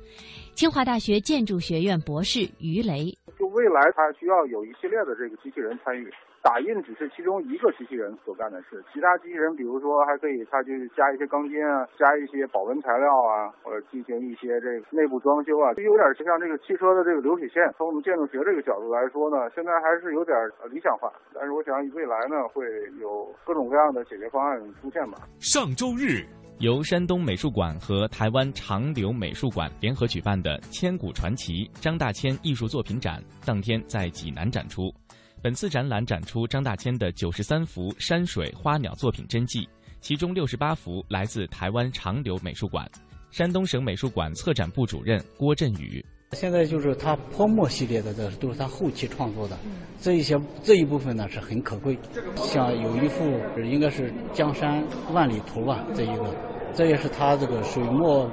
[0.56, 3.16] 清华大学建筑学院博士于雷。
[3.58, 6.08] 未来，它需要有一系列的这个机器人参与，
[6.42, 17.68] 打印只是其中一个机器人所干的事，其他机器人，比如说还可以，它去加一些钢筋啊，加一些保温材料啊，或者进行一些这个内部装修啊，就有点像这个汽车的这个流水线。
[17.76, 20.36] 从我们建筑学这个角度来说呢，现在还是有点
[20.70, 22.64] 理想化，但是我想未来呢，会
[23.00, 25.18] 有各种各样的解决方案出现吧。
[25.40, 26.22] 上周日。
[26.60, 34.92] 由山东美术馆和台湾长留美术馆联合举办的“千古传奇”张大千艺术作品展当天在济南展出。
[35.40, 39.68] 本次展览展出张大千的九十三幅山水花鸟作品真迹，
[40.00, 42.90] 其中六十八幅来自台湾长留美术馆。
[43.30, 46.04] 山东省美术馆策展部主任郭振宇。
[46.32, 49.58] 现在就是他泼墨系列的，这都是他后期创作的，
[50.00, 51.98] 这一些这一部分呢是很可贵。
[52.36, 53.24] 像有一幅
[53.64, 56.34] 应该是《江山万里图》吧，这一个，
[56.74, 58.30] 这也是他这个水墨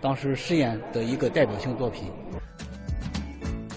[0.00, 2.04] 当时实验的一个代表性作品。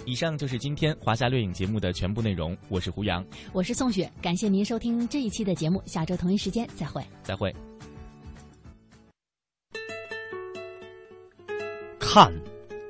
[0.06, 7.54] 以上就是今天华夏掠影节目的全部内容，我是胡杨，我是宋雪，感谢您收听这一期的节目，下周同一时间再会，再会。
[12.00, 12.32] 看。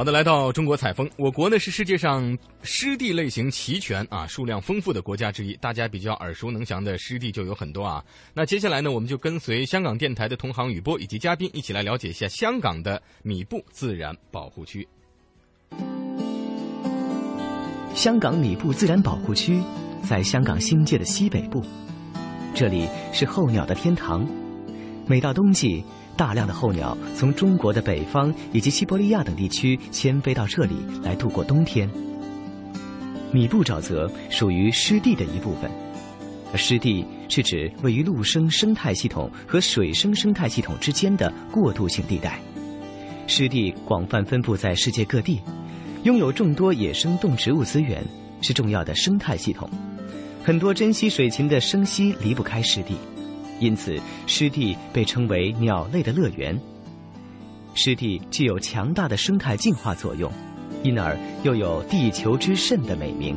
[0.00, 5.52] 好的，来到中国采风，我国呢是世界上湿地类型齐全啊、数量丰富的国家之一。
[5.56, 8.02] 大家比较耳熟能详的湿地就有很多啊。
[8.32, 14.88] 那接下来呢，我们就跟随香港电台的同行雨波以及嘉宾一起来了解一下香港的米布自然保护区。
[17.94, 19.60] 香港米布自然保护区
[20.02, 21.62] 在香港新界的西北部，
[22.54, 24.26] 这里是候鸟的天堂。
[25.06, 25.84] 每到冬季，
[26.20, 31.88] 大量的候鸟从中国的北方以及西伯利亚等地区迁飞到这里来度过冬天。
[33.32, 35.70] 米布沼泽属于湿地的一部分，
[36.56, 42.38] 湿地是指位于陆生生态系统和水生生态系统之间的过渡性地带。
[43.26, 45.40] 湿地广泛分布在世界各地，
[46.02, 48.04] 拥有众多野生动植物资源，
[48.42, 49.66] 是重要的生态系统。
[50.44, 52.94] 很多珍稀水禽的生息离不开湿地。
[53.60, 56.58] 因此，湿地被称为鸟类的乐园。
[57.74, 60.32] 湿地具有强大的生态净化作用，
[60.82, 63.36] 因而又有“地球之肾”的美名。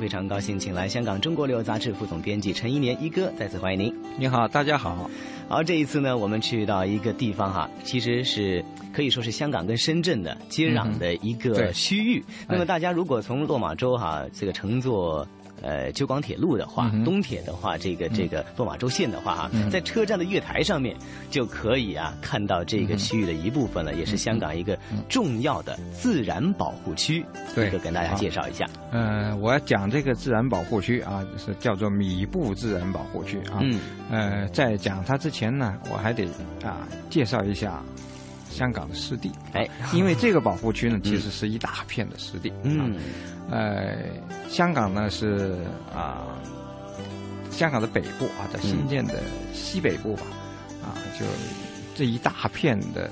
[0.00, 3.94] 非常高兴，请来香港《中国旅游杂志》副总编辑陈一年一哥，再次欢迎您。
[4.18, 5.08] 你好，大家好。
[5.48, 12.18] 好，这一次呢，我们去到一个地方哈，其实是可以说是香港跟深圳的接壤的一个区域。
[12.18, 15.24] 嗯、那么，大家如果从落马洲哈这个乘坐。
[15.62, 20.96] 呃，九广铁路的话，嗯、东铁的话，这个这个落马洲线的话啊，嗯、在车站的月台上面
[21.30, 24.76] 就可以啊看到这个区域的一部分了，嗯、也是香港一个
[25.08, 27.24] 重要的自然保护区。
[27.54, 28.66] 对，就跟大家介绍一下。
[28.90, 33.60] 嗯、呃，我要讲这个自然保护区啊，是叫做米布自然保护区啊。
[33.62, 33.80] 嗯。
[34.10, 36.24] 呃，在讲它之前呢，我还得
[36.62, 37.82] 啊介绍一下。
[38.52, 42.52] 香港的湿地，哎，因为这个保护区呢，其实是一大片的湿地。
[42.62, 42.96] 嗯，
[43.50, 43.96] 呃，
[44.48, 46.38] 香港呢是啊，
[47.50, 49.20] 香港的北部啊，在新建的
[49.52, 50.22] 西北部吧，
[50.82, 51.24] 啊，就
[51.94, 53.10] 这一大片的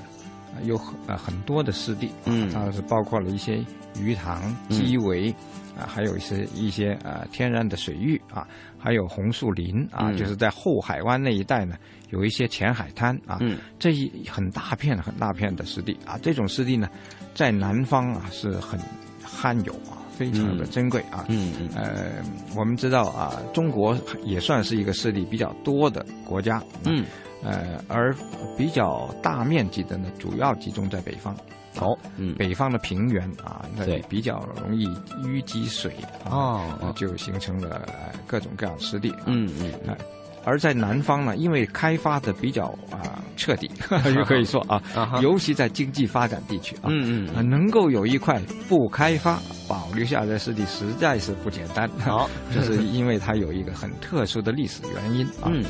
[0.63, 3.63] 有很呃很多的湿地，嗯，它是包括了一些
[3.99, 5.33] 鱼塘、基围。
[5.81, 11.75] 啊，还有一些一些呃天然的水域啊，还有红树林啊，嗯、就是在后海湾那一带呢，
[12.09, 16.87] 有一些浅海滩啊，嗯、这一很大片很大片的湿地啊，这种湿地呢，
[17.33, 18.79] 在南方啊是很
[19.23, 22.23] 罕有啊，非常的珍贵啊，嗯嗯，呃，
[22.55, 27.03] 我们知道啊，中国也算是一个湿地比较多的国家，嗯，
[27.43, 28.13] 呃，而
[28.57, 31.35] 比较大面积的呢，主要集中在北方。
[31.79, 34.85] 哦，嗯，北方的平原啊，那比较容易
[35.23, 35.93] 淤积水
[36.29, 37.87] 哦，啊、就形成了
[38.27, 39.13] 各种各样的湿地。
[39.25, 39.97] 嗯嗯哎，
[40.43, 43.69] 而在南方呢，因为开发的比较啊彻底，
[44.13, 44.81] 就 可以说啊，
[45.21, 51.89] 尤其在经济发展地区啊，嗯嗯啊，能够有一块不开发保留下来的湿地，实在是不简单。
[51.99, 55.47] 好， 这是因为它有一个很特殊的历史原因啊。
[55.51, 55.63] 嗯，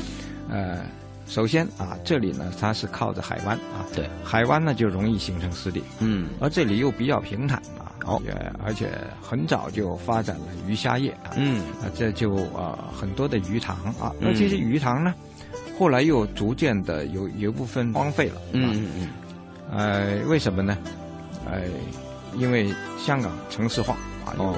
[0.50, 0.84] 呃。
[1.32, 8.90] 首先啊，这里呢它是靠着海湾啊，对，海湾呢就容易形成湿地，嗯，而这里又比较平坦啊，哦，也而且
[9.22, 15.14] 很早就发展了鱼虾业啊，嗯，啊这就啊很多的鱼塘啊，那这些鱼塘呢，
[15.78, 19.08] 后来又逐渐的有有一部分荒废了，嗯嗯
[19.70, 20.76] 嗯，呃，为什么呢？
[21.46, 21.62] 呃，
[22.36, 22.70] 因为
[23.02, 23.94] 香港城市化
[24.26, 24.54] 啊，哦。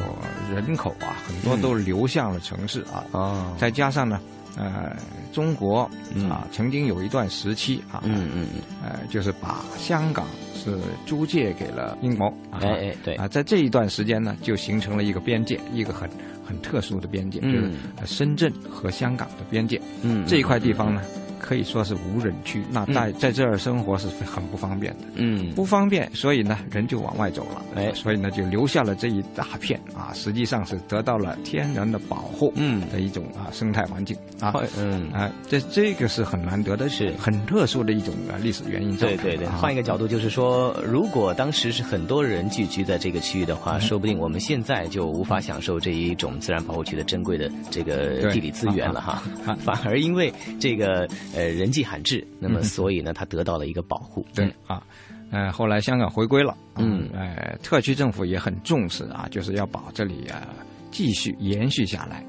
[0.50, 4.20] 有人口啊很多都流向了城市啊，哦，再加上呢。
[4.56, 4.96] 呃，
[5.32, 5.88] 中国
[6.30, 13.14] 啊，曾经有一段时期啊，嗯嗯嗯，呃，就是把香港是租借给了英国，哎哎对。
[13.16, 16.08] 啊，在这一段时间呢，就形成了一个边界，一个很
[16.46, 17.70] 很特殊的边界，就是
[18.04, 21.02] 深圳和香港的边界，嗯，这一块地方呢。
[21.44, 35.10] 可以说是无人区，那在在这儿生活是很不方便的，嗯，不方便，所以呢，人就往外走了，哎，所以呢，就留下了这一大片啊，实际上是得到了天然的保护，嗯，的一种啊生态环境啊，嗯。
[35.12, 37.12] 啊，这这个是很难得的，是。
[37.18, 38.96] 很特殊的一种啊历史原因。
[38.96, 49.22] 对对对，换一个角度就是说，如果当时是很多人聚居在这个区域的话，说不定我们现在就无法享受这一种自然保护区的珍贵的这个地理资源了哈，
[49.58, 52.26] 反而因为这个呃人迹罕至。
[52.38, 54.24] 那么，所以呢，它得到了一个保护。
[54.34, 54.82] 对啊，
[55.30, 60.48] 呃，后来香港回归了，嗯，呃，特区政府也很重视啊，就是要把这里啊
[60.90, 62.24] 继续延续下来，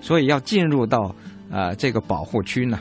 [0.00, 1.14] 所以要进入到
[1.50, 2.78] 呃这个保护区呢，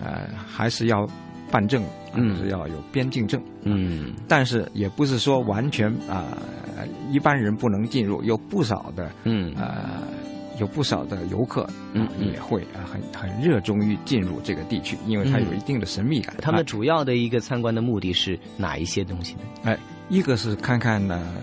[0.00, 1.06] 呃，还是要
[1.50, 1.82] 办证，
[2.14, 6.36] 嗯，是要有边境证，嗯，但是也不是说完全啊、
[6.76, 10.02] 呃、一般人不能进入，有不少的，嗯，呃。
[10.62, 16.36] 有不少的游客，嗯，也会啊很很热衷于进入这个地区，因为它有一定的神秘感。
[16.40, 19.40] 他们主要的一个参观的目的是哪一些东西呢？
[19.64, 19.76] 哎，
[20.08, 21.34] 一个是看看呢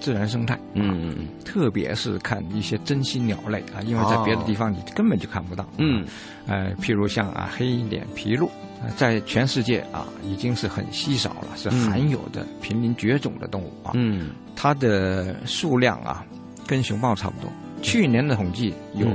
[0.00, 6.04] 自然生态，嗯嗯嗯，特别是看一些珍稀鸟类啊，因为在别的地方你根本就看不到，嗯，
[6.48, 8.50] 呃，譬如像啊黑脸琵鹭，
[8.96, 16.26] 在全世界啊已经是很稀少了，是罕有的濒临绝种的动物啊，嗯，它的数量啊
[16.66, 17.48] 跟熊猫差不多，
[17.84, 19.06] 去年的统计有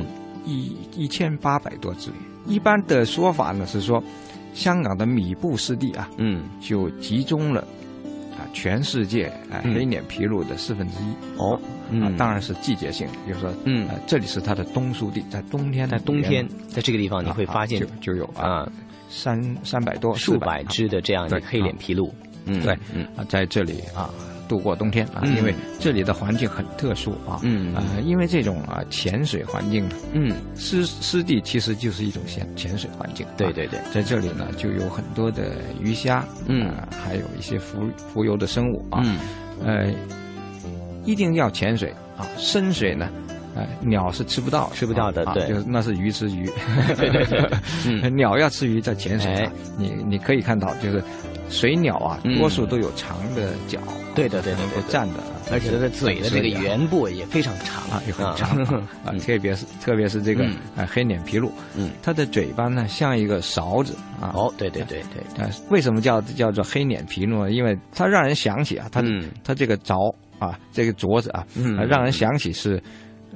[0.45, 2.11] 一一千八百多只，
[2.45, 4.01] 一般的说法呢是说，
[4.53, 7.67] 香港的米布湿地啊，嗯，就集中了。
[8.37, 11.37] 啊，全世界啊黑脸琵鹭的四分之一。
[11.37, 11.59] 哦，
[12.01, 18.65] 啊，当然是季节性，就是说，嗯，这里是它的冬宿地，在冬天，在冬天，在这个地方你会发现就有啊，
[19.09, 22.09] 三三百多数百只的这样的黑脸琵鹭，
[22.45, 23.03] 嗯，对，嗯。
[23.17, 24.09] 啊，在这里啊
[24.49, 27.73] 度过冬天啊，因为这里的环境很特殊啊，嗯。
[27.75, 39.19] 啊，因为这种啊潜水环境，嗯，湿湿地其实就是一种潜潜水环境，对对对，在这里呢就有很多的鱼虾，嗯，还有一些浮浮游的生物啊，嗯，
[39.63, 39.93] 呃，
[41.05, 43.07] 一定要潜水啊，深水呢。
[43.55, 46.45] 呃，鸟是吃不到，吃不到的，对，就是那是鱼吃鱼，
[46.97, 47.49] 对对对，
[47.87, 51.03] 嗯， 鸟要吃鱼在潜水，哎，你你可以看到，就是
[51.49, 53.79] 水鸟啊，多数都有长的脚，
[54.15, 55.15] 对的对的，不站的，
[55.51, 58.49] 而且它的嘴的这个圆部也非常长啊，也很长
[59.03, 60.45] 啊，特别是特别是这个
[60.75, 65.01] 呃黑脸琵鹭，嗯，它的嘴巴呢像一个勺子啊，哦，对对对
[65.69, 67.51] 为什么叫叫做黑脸琵鹭呢？
[67.51, 69.03] 因为它让人想起啊，它
[69.43, 71.43] 它这个凿啊，这个镯子啊，
[71.89, 72.81] 让人想起是。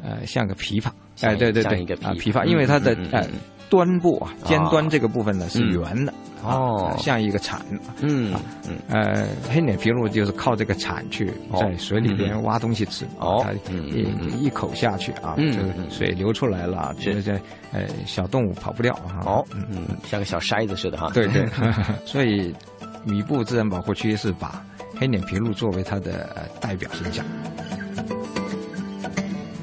[0.02, 0.88] 呃，像个琵琶，
[1.22, 3.26] 哎，对对对，啊，琵琶，因为它的呃
[3.70, 6.14] 端部啊，尖端这个部分呢是圆的，
[6.44, 7.60] 哦，像一个铲，
[8.02, 8.34] 嗯
[8.68, 17.34] 嗯，呃，黑脸琵鹭就是靠这个铲去在水里边挖东西吃，哦，一一口下去啊，就是水流出来了，这这
[17.72, 21.48] 呃小动物跑不掉啊，哦，嗯，像个小筛子似的哈，对对，
[22.06, 22.54] 所以
[23.06, 24.64] 米布自然保护区是把
[25.00, 27.26] 黑脸琵鹭作为它的代表形象。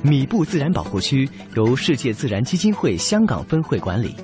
[0.02, 4.14] 米布自然保护区由世界自然基金会香港分会管理。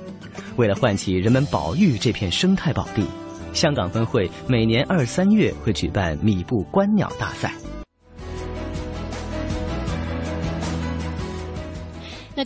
[0.55, 3.05] 为了唤起人们保育这片生态宝地，
[3.53, 7.53] 香港分会每年二三月会举办米布观鸟大赛。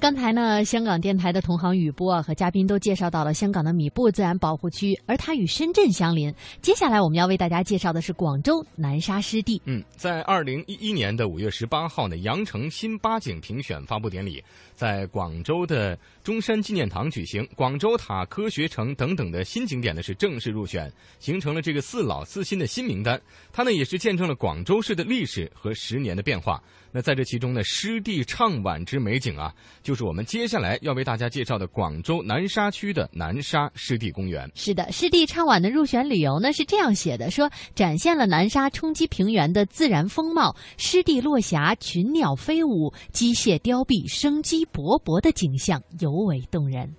[0.02, 6.34] 刚才呢，香港电台的同行语播啊和嘉宾都介绍到了香港的米布自然保护区，而它与深圳相邻。
[6.60, 9.62] 接下来我们要为大家介绍的是广州南沙湿地。
[9.66, 14.44] 嗯，在二零一一年的五月十八号呢，羊城新八景评选发布典礼
[14.74, 23.22] 在广州的中山纪念堂举行，广州塔、科学城等等的新景点呢是正式入选，形成了这个四老四新的新名单。
[23.54, 26.60] 它呢也是见证了广州市的历史和十年的变化。
[26.94, 34.52] 那在这其中呢，湿地唱晚之美景啊，就是我们接下来要为大家介绍的广州南沙区的南沙湿地公园。
[34.56, 46.94] 是的，湿地唱晚的入选理由呢是这样写的：说展现了南沙冲积平原的自然风貌，湿地落霞、群鸟飞舞、机械凋敝、生机勃勃的景象尤为动人。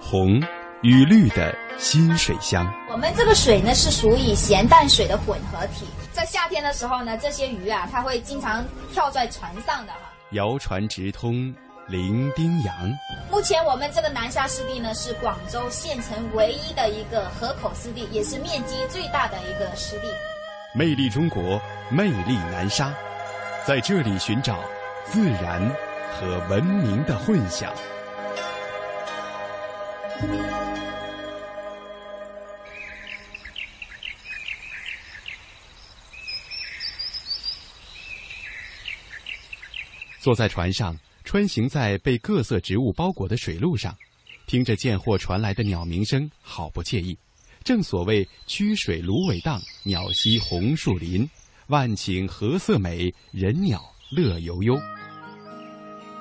[0.00, 0.42] 红
[0.82, 1.56] 与绿的。
[1.76, 2.64] 新水乡，
[2.94, 5.84] 我们这个水呢是属于咸淡水的混合体。
[6.12, 10.12] 在夏天的时候呢，这些鱼啊，它会经常跳在船上的哈。
[10.30, 11.52] 谣传直通
[11.88, 12.72] 伶仃洋。
[13.32, 20.06] 目前我们这个南沙湿地呢，是广州县城唯一的一个河口湿地，也是面积最大的一个湿地。
[20.72, 22.94] 魅力中国，魅力南沙，
[23.66, 24.60] 在这里寻找
[25.04, 25.68] 自然
[26.12, 27.72] 和文明的混响。
[40.24, 43.94] 坐在船上，穿行在被各色植物包裹的水路上，
[44.46, 47.14] 听着见货传来的鸟鸣声，好不惬意。
[47.62, 51.28] 正所谓“曲水芦苇荡，鸟栖红树林，
[51.66, 53.78] 万顷荷色美，人鸟
[54.10, 54.74] 乐悠悠。”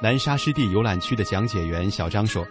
[0.03, 2.45] 南沙湿地游览区的讲解员小张说：“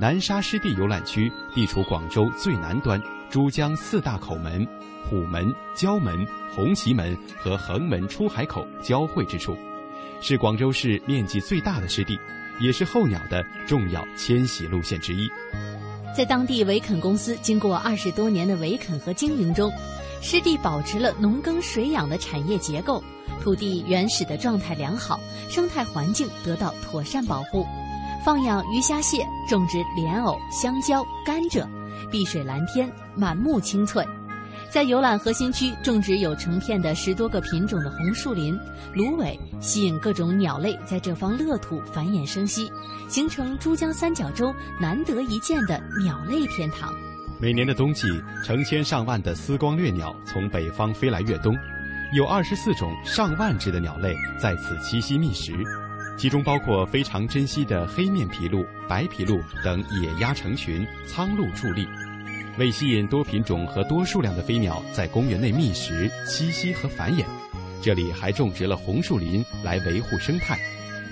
[0.00, 2.98] 南沙湿地游览区地处广州最南端，
[3.30, 4.66] 珠江四大口门——
[5.04, 9.54] 虎门、蛟门、红旗门和横门出海口交汇之处。”
[10.26, 12.18] 是广州市面积最大的湿地，
[12.58, 15.30] 也是候鸟的重要迁徙路线之一。
[16.16, 19.70] 在当地围垦公司经过二十多年的围垦和经营中，
[20.22, 23.04] 湿地保持了农耕水养的产业结构，
[23.42, 25.20] 土地原始的状态良好，
[25.50, 27.66] 生态环境得到妥善保护。
[28.24, 31.68] 放养鱼虾蟹，种植莲藕、香蕉、甘蔗，
[32.10, 34.02] 碧水蓝天，满目青翠。
[34.70, 38.58] 在游览核心区种植有成片的十多个品种的红树林、
[38.92, 42.70] 芦苇，吸引各种鸟类在这方乐土繁衍生息，
[43.08, 46.92] 形成珠江三角洲难得一见的鸟类天堂。
[47.40, 48.06] 每年的冬季，
[48.44, 51.54] 成千上万的丝光掠鸟从北方飞来越冬，
[52.16, 55.52] 有二十四种上万只的鸟类在此栖息觅食，
[56.16, 61.86] 其中包括非常珍稀的黑面琵鹭、白琵鹭等野鸭成群，苍鹭伫立。
[62.56, 67.24] 为吸引多品种和多数量的飞鸟在公园内觅食、栖息和繁衍，
[67.82, 70.56] 这里还种植了红树林来维护生态，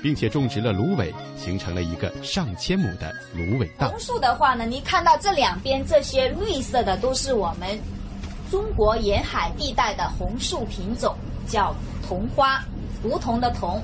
[0.00, 3.90] 并且种植了芦苇，形成了一个上千亩的芦苇荡。
[3.90, 7.76] 红树的话呢，你看到这两边这些绿色的都是我们
[8.48, 11.12] 中国沿海地带的红树品种，
[11.48, 11.74] 叫
[12.06, 12.64] 桐花，
[13.02, 13.82] 梧桐的桐。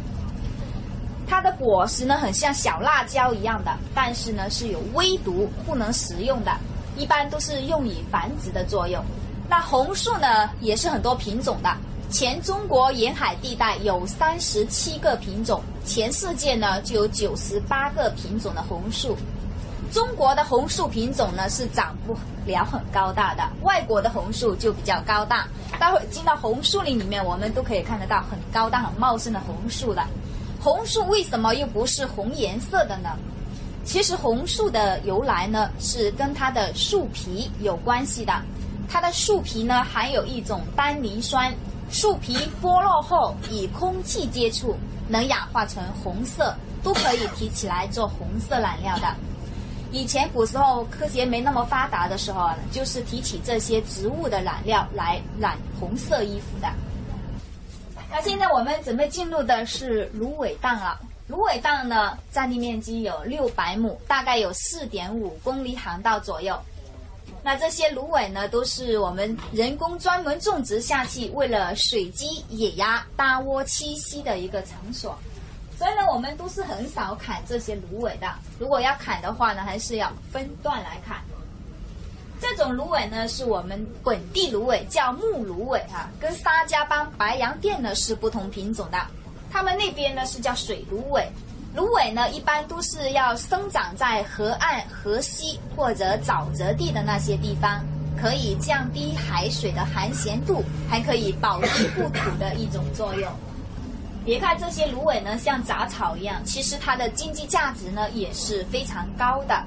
[1.26, 6.56] 它的果实呢很像小辣椒一样的，但是呢是有微毒，不能食用的。
[6.98, 9.02] 一般都是用以繁殖的作用。
[9.48, 11.74] 那红树呢，也是很多品种的。
[12.10, 19.16] 全中国沿海地带有三十七个品种，全世界呢就有九十八个品种的红树。
[19.92, 25.46] 中国的红树品种呢是长不了很高大的，外国的红树就比较高大。
[25.78, 30.02] 待会进到红树林里面，我们都可以看得到很高大、很茂盛的红树的。
[30.60, 33.10] 红树为什么又不是红颜色的呢？
[33.88, 38.34] 其实红树的由来呢，是跟它的树皮有关系的。
[38.86, 41.50] 它的树皮呢含有一种单宁酸，
[41.90, 44.76] 树皮剥落后与空气接触，
[45.08, 49.06] 能氧化成红色，都可以提起来做红色染料的。
[49.90, 56.68] 以前古时候科学没那么发达的时候啊，就是提起这些植物的染料来染红色衣服的。
[58.10, 61.00] 那现在我们准备进入的是芦苇荡了。
[61.28, 66.58] 芦苇荡呢，占地面积有六百亩，大概有四点五公里航道左右。
[67.44, 75.16] 那这些芦苇呢，都是我们人工专门种植下去，为了水鸡、野鸭搭窝栖息的一个场所。
[75.76, 78.26] 所以呢，我们都是很少砍这些芦苇的。
[78.58, 81.18] 如果要砍的话呢，还是要分段来砍。
[82.40, 88.98] 这种芦苇呢，是我们本地芦苇，叫木芦苇哈，跟沙家浜、白洋淀呢是不同品种的。
[89.50, 91.26] 他们那边呢是叫水芦苇，
[91.74, 97.84] 芦苇呢一般都是要生长在河岸、河溪或者沼泽地的那些地方，
[98.20, 103.32] 可以降低海水的含咸度，还可以保地固土的一种作用。
[104.24, 109.64] 别看这些芦苇呢像杂草一样，其实它的经济价值呢也是非常高的。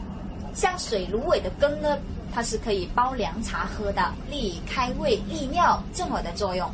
[0.53, 1.97] 像水芦苇的根呢，
[2.31, 6.69] 它是可以煲凉茶喝的，利开胃、利尿这么的作用。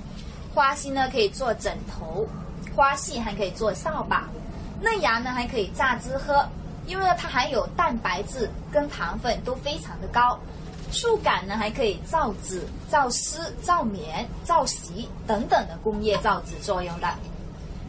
[0.53, 2.27] 花心呢可以做枕头。
[2.75, 4.27] 花细还可以做扫把，
[4.81, 6.47] 嫩芽呢还可以榨汁喝，
[6.85, 10.39] 因为呢它含有蛋白质跟糖分都非常的高。
[10.89, 17.09] 树干呢还可以造纸、造丝、造棉、造席等等的工业造纸作用的。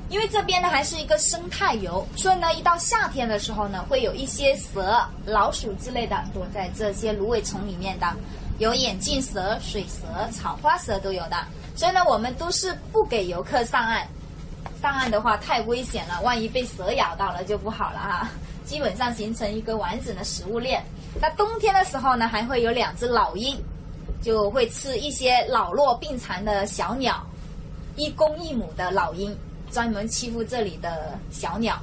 [0.09, 8.07] 因为这边呢还是一个生态游，所以呢一到夏天的时候呢，会有一些蛇、老鼠之类的躲在这些芦苇丛里面的，
[8.59, 11.37] 有眼镜蛇、水蛇、草花蛇都有的。
[11.77, 14.05] 所以呢我们都是不给游客上岸。
[14.81, 18.29] 上岸的话太危险了，万一被蛇咬到了就不好了哈。
[18.65, 20.85] 基本上形成一个完整的食物链。
[21.21, 23.59] 那冬天的时候呢，还会有两只老鹰，
[24.23, 27.27] 就会吃一些老弱病残的小鸟，
[27.97, 29.37] 一公一母的老鹰
[29.71, 31.81] 专门欺负这里的小鸟。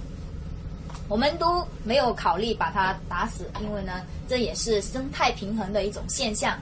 [1.07, 6.57] 我们都没有考虑把它打死，因为呢，这也是生态平衡的一种现象。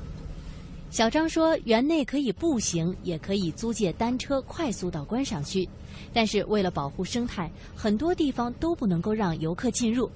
[0.94, 5.68] 小张说，园内可以步行，也可以租借单车快速到观赏区。
[6.14, 10.08] 但是为了保护生态，很多地方都不能够让游客进入，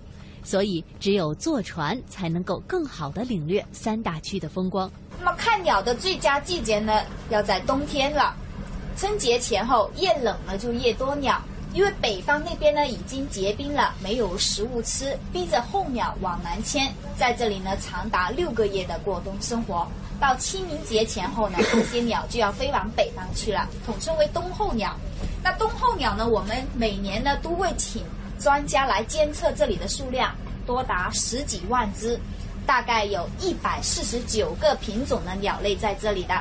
[0.44, 4.88] 所以只有坐船才能够更好的领略三大区的风光。
[5.20, 7.02] 那么看鸟的最佳季节呢，
[7.32, 8.36] 要在冬天了。
[8.96, 11.42] 春节前后越冷了就越多鸟，
[11.74, 19.88] 因为北方那边呢已经结冰了，没有食物吃，逼着候鸟往南迁，在这里呢长达六个月的过冬生活。
[20.20, 24.96] 到清明节前后呢，这些鸟就要飞往北方去了，统称为冬候鸟。
[25.44, 28.04] 那冬候鸟呢，我们每年呢都会请
[28.40, 32.20] 专家来监测这里的数量，多达十几万只，
[32.66, 36.34] 大概有一百四十九个品种的鸟类在这里的。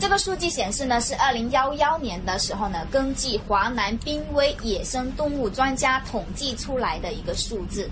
[0.00, 7.88] 这个数据显示呢，是二零幺幺年的时候呢，根据华南濒危野生动物专家统计出来的一个数字。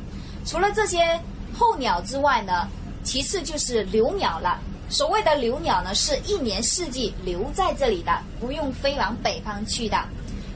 [0.46, 1.20] 除了这些
[1.52, 2.66] 候鸟之外呢，
[3.08, 4.60] 其次就是留鸟了。
[4.90, 9.98] 所谓的留鸟呢，是一年四季留在这里的，不用飞往北方去的，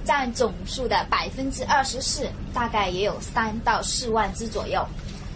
[0.05, 4.87] 占总数的百分之二十四，大概也有三到四万只左右。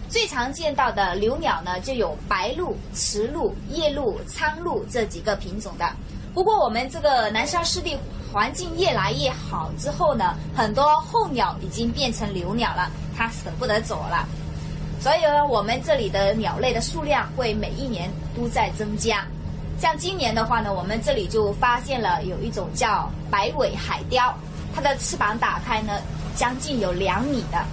[0.07, 5.91] 最常见到的留鸟呢，就有白鹭、池鹭、夜鹭、苍鹭这几个品种的。
[6.35, 7.97] 不过我们这个南沙湿地
[8.31, 14.27] 环境越来越好之后呢，很多候鸟已经变成留鸟了，它舍不得走了。
[14.99, 19.25] 所以呢，我们这里的鸟类的数量会每一年都在增加。
[19.79, 24.33] 像今年的话呢，我们这里就发现了有一种叫白尾海雕，
[24.73, 25.93] 它的翅膀打开呢，
[26.35, 27.63] 将近有两米的。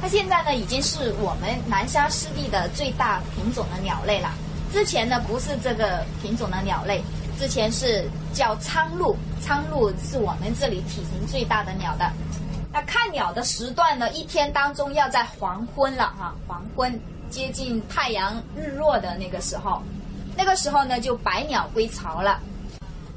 [0.00, 4.32] 它现在呢，已经是我们南沙湿地的最大品种的鸟类了。
[4.72, 7.02] 之前呢，不是这个品种的鸟类，
[7.38, 12.10] 之前是叫苍鹭，苍鹭是我们这里体型最大的鸟的。
[12.72, 16.98] 那看鸟的时段呢，一天当中要在黄昏了哈，黄昏
[17.28, 19.82] 接近太阳日落的那个时候，
[20.36, 22.40] 那个时候呢就百鸟归巢了。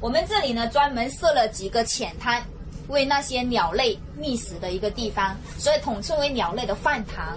[0.00, 2.42] 我们这里呢专门设了几个浅滩。
[2.88, 7.36] 为那些鸟类觅食的一个地方，所以统称为鸟类的饭堂。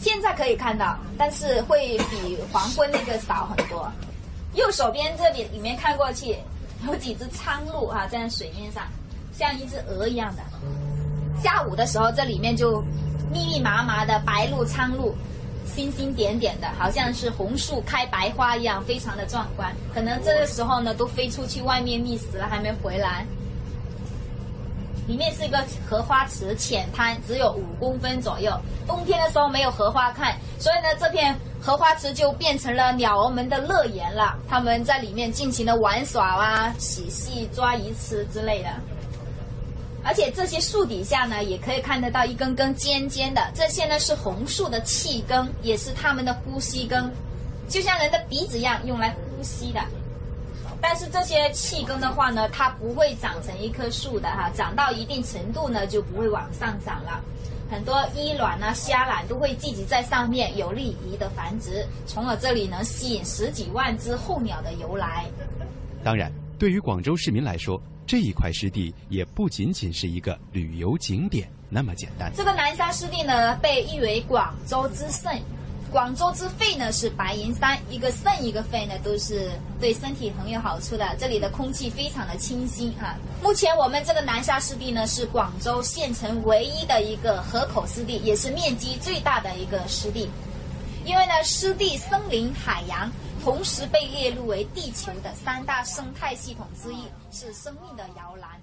[0.00, 3.90] 现在可以看到，但是会比黄昏那个少很多。
[4.54, 6.36] 右手边这里里面看过去，
[6.86, 8.84] 有几只苍鹭哈，在水面上，
[9.36, 10.42] 像一只鹅一样的。
[11.42, 12.80] 下午的时候，这里面就
[13.32, 15.14] 密密麻麻的白鹭、苍鹭，
[15.64, 19.74] 星星点点的，好像是红树开白花一样，非常的壮观。
[19.94, 23.24] 可能这个时候呢，都飞出去外面觅食了，还没回来。
[25.06, 28.52] 里面是一个荷花池浅滩，只有五公分左右。
[28.86, 34.36] 冬天的时候没有荷花看，所以呢，这片荷花池就变成了鸟儿们的乐园了。
[34.46, 38.68] 他们在里面尽情的玩耍啊、嬉戏、抓鱼吃之类的。
[40.04, 47.12] 而且这些树底下呢，也可以看得到一根根尖尖的，这些呢是红树的气根，也是它们的呼吸根，
[47.68, 49.80] 就像人的鼻子一样，用来呼吸的。
[50.80, 57.20] 但是这些气根的话呢，它不会长成一棵树的哈，长到一定程度呢就不会往上长了。
[57.68, 65.26] 很多衣卵啊、虾卵都会聚集在上面，有利于的繁殖，从而这里能吸引十几万只候鸟的游来。
[66.02, 67.78] 当然，对于广州市民来说，
[68.08, 72.32] 这一块湿地也不仅仅是一个旅游景点那么简单。
[72.34, 75.38] 这个南沙湿地呢，被誉为广州之肾。
[75.92, 81.14] 广州之肺呢是白云山，一个肾一个肺呢都是对身体很有好处的。
[81.18, 83.14] 这里的空气非常的清新哈。
[83.42, 90.30] 目前我们这个南沙湿地呢是广州县城唯一的一个河口湿地，也是面积最大的一个湿地。
[91.04, 93.10] 因为呢湿地、森林、海洋
[93.48, 98.60] 同时被列入为地球的三大生态系统之一，是生命的摇篮。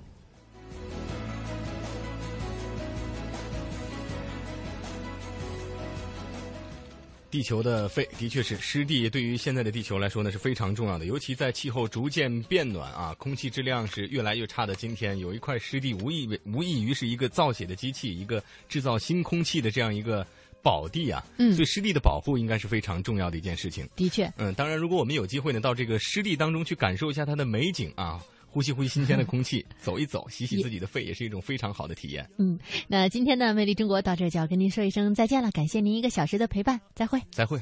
[7.31, 11.05] 地球的肺的确是湿地，对于现在的地球来说呢是非常重要的。
[11.05, 20.25] 尤其在气候逐渐变暖啊，空气质量是越来越差的今天，有一块湿地无异无异于是一个造血的机器，一个制造新空气的这样一个
[20.65, 21.23] 宝地啊。
[21.37, 23.87] 嗯，所以湿地的保护应该是非常重要的一件事情。
[23.95, 28.19] 的确，嗯，当然，如果我们有机会呢，到这个湿地当中去感受一下它的美景啊。
[28.47, 32.25] 呼吸呼吸新鲜的空气， 走一走，洗洗自己的肺，也是一种非常好的体验。
[32.37, 32.57] 嗯，
[32.87, 37.59] 那今天呢魅力中国到这就要跟您说一声再见了，感谢您一个小时的陪伴，再会，再会。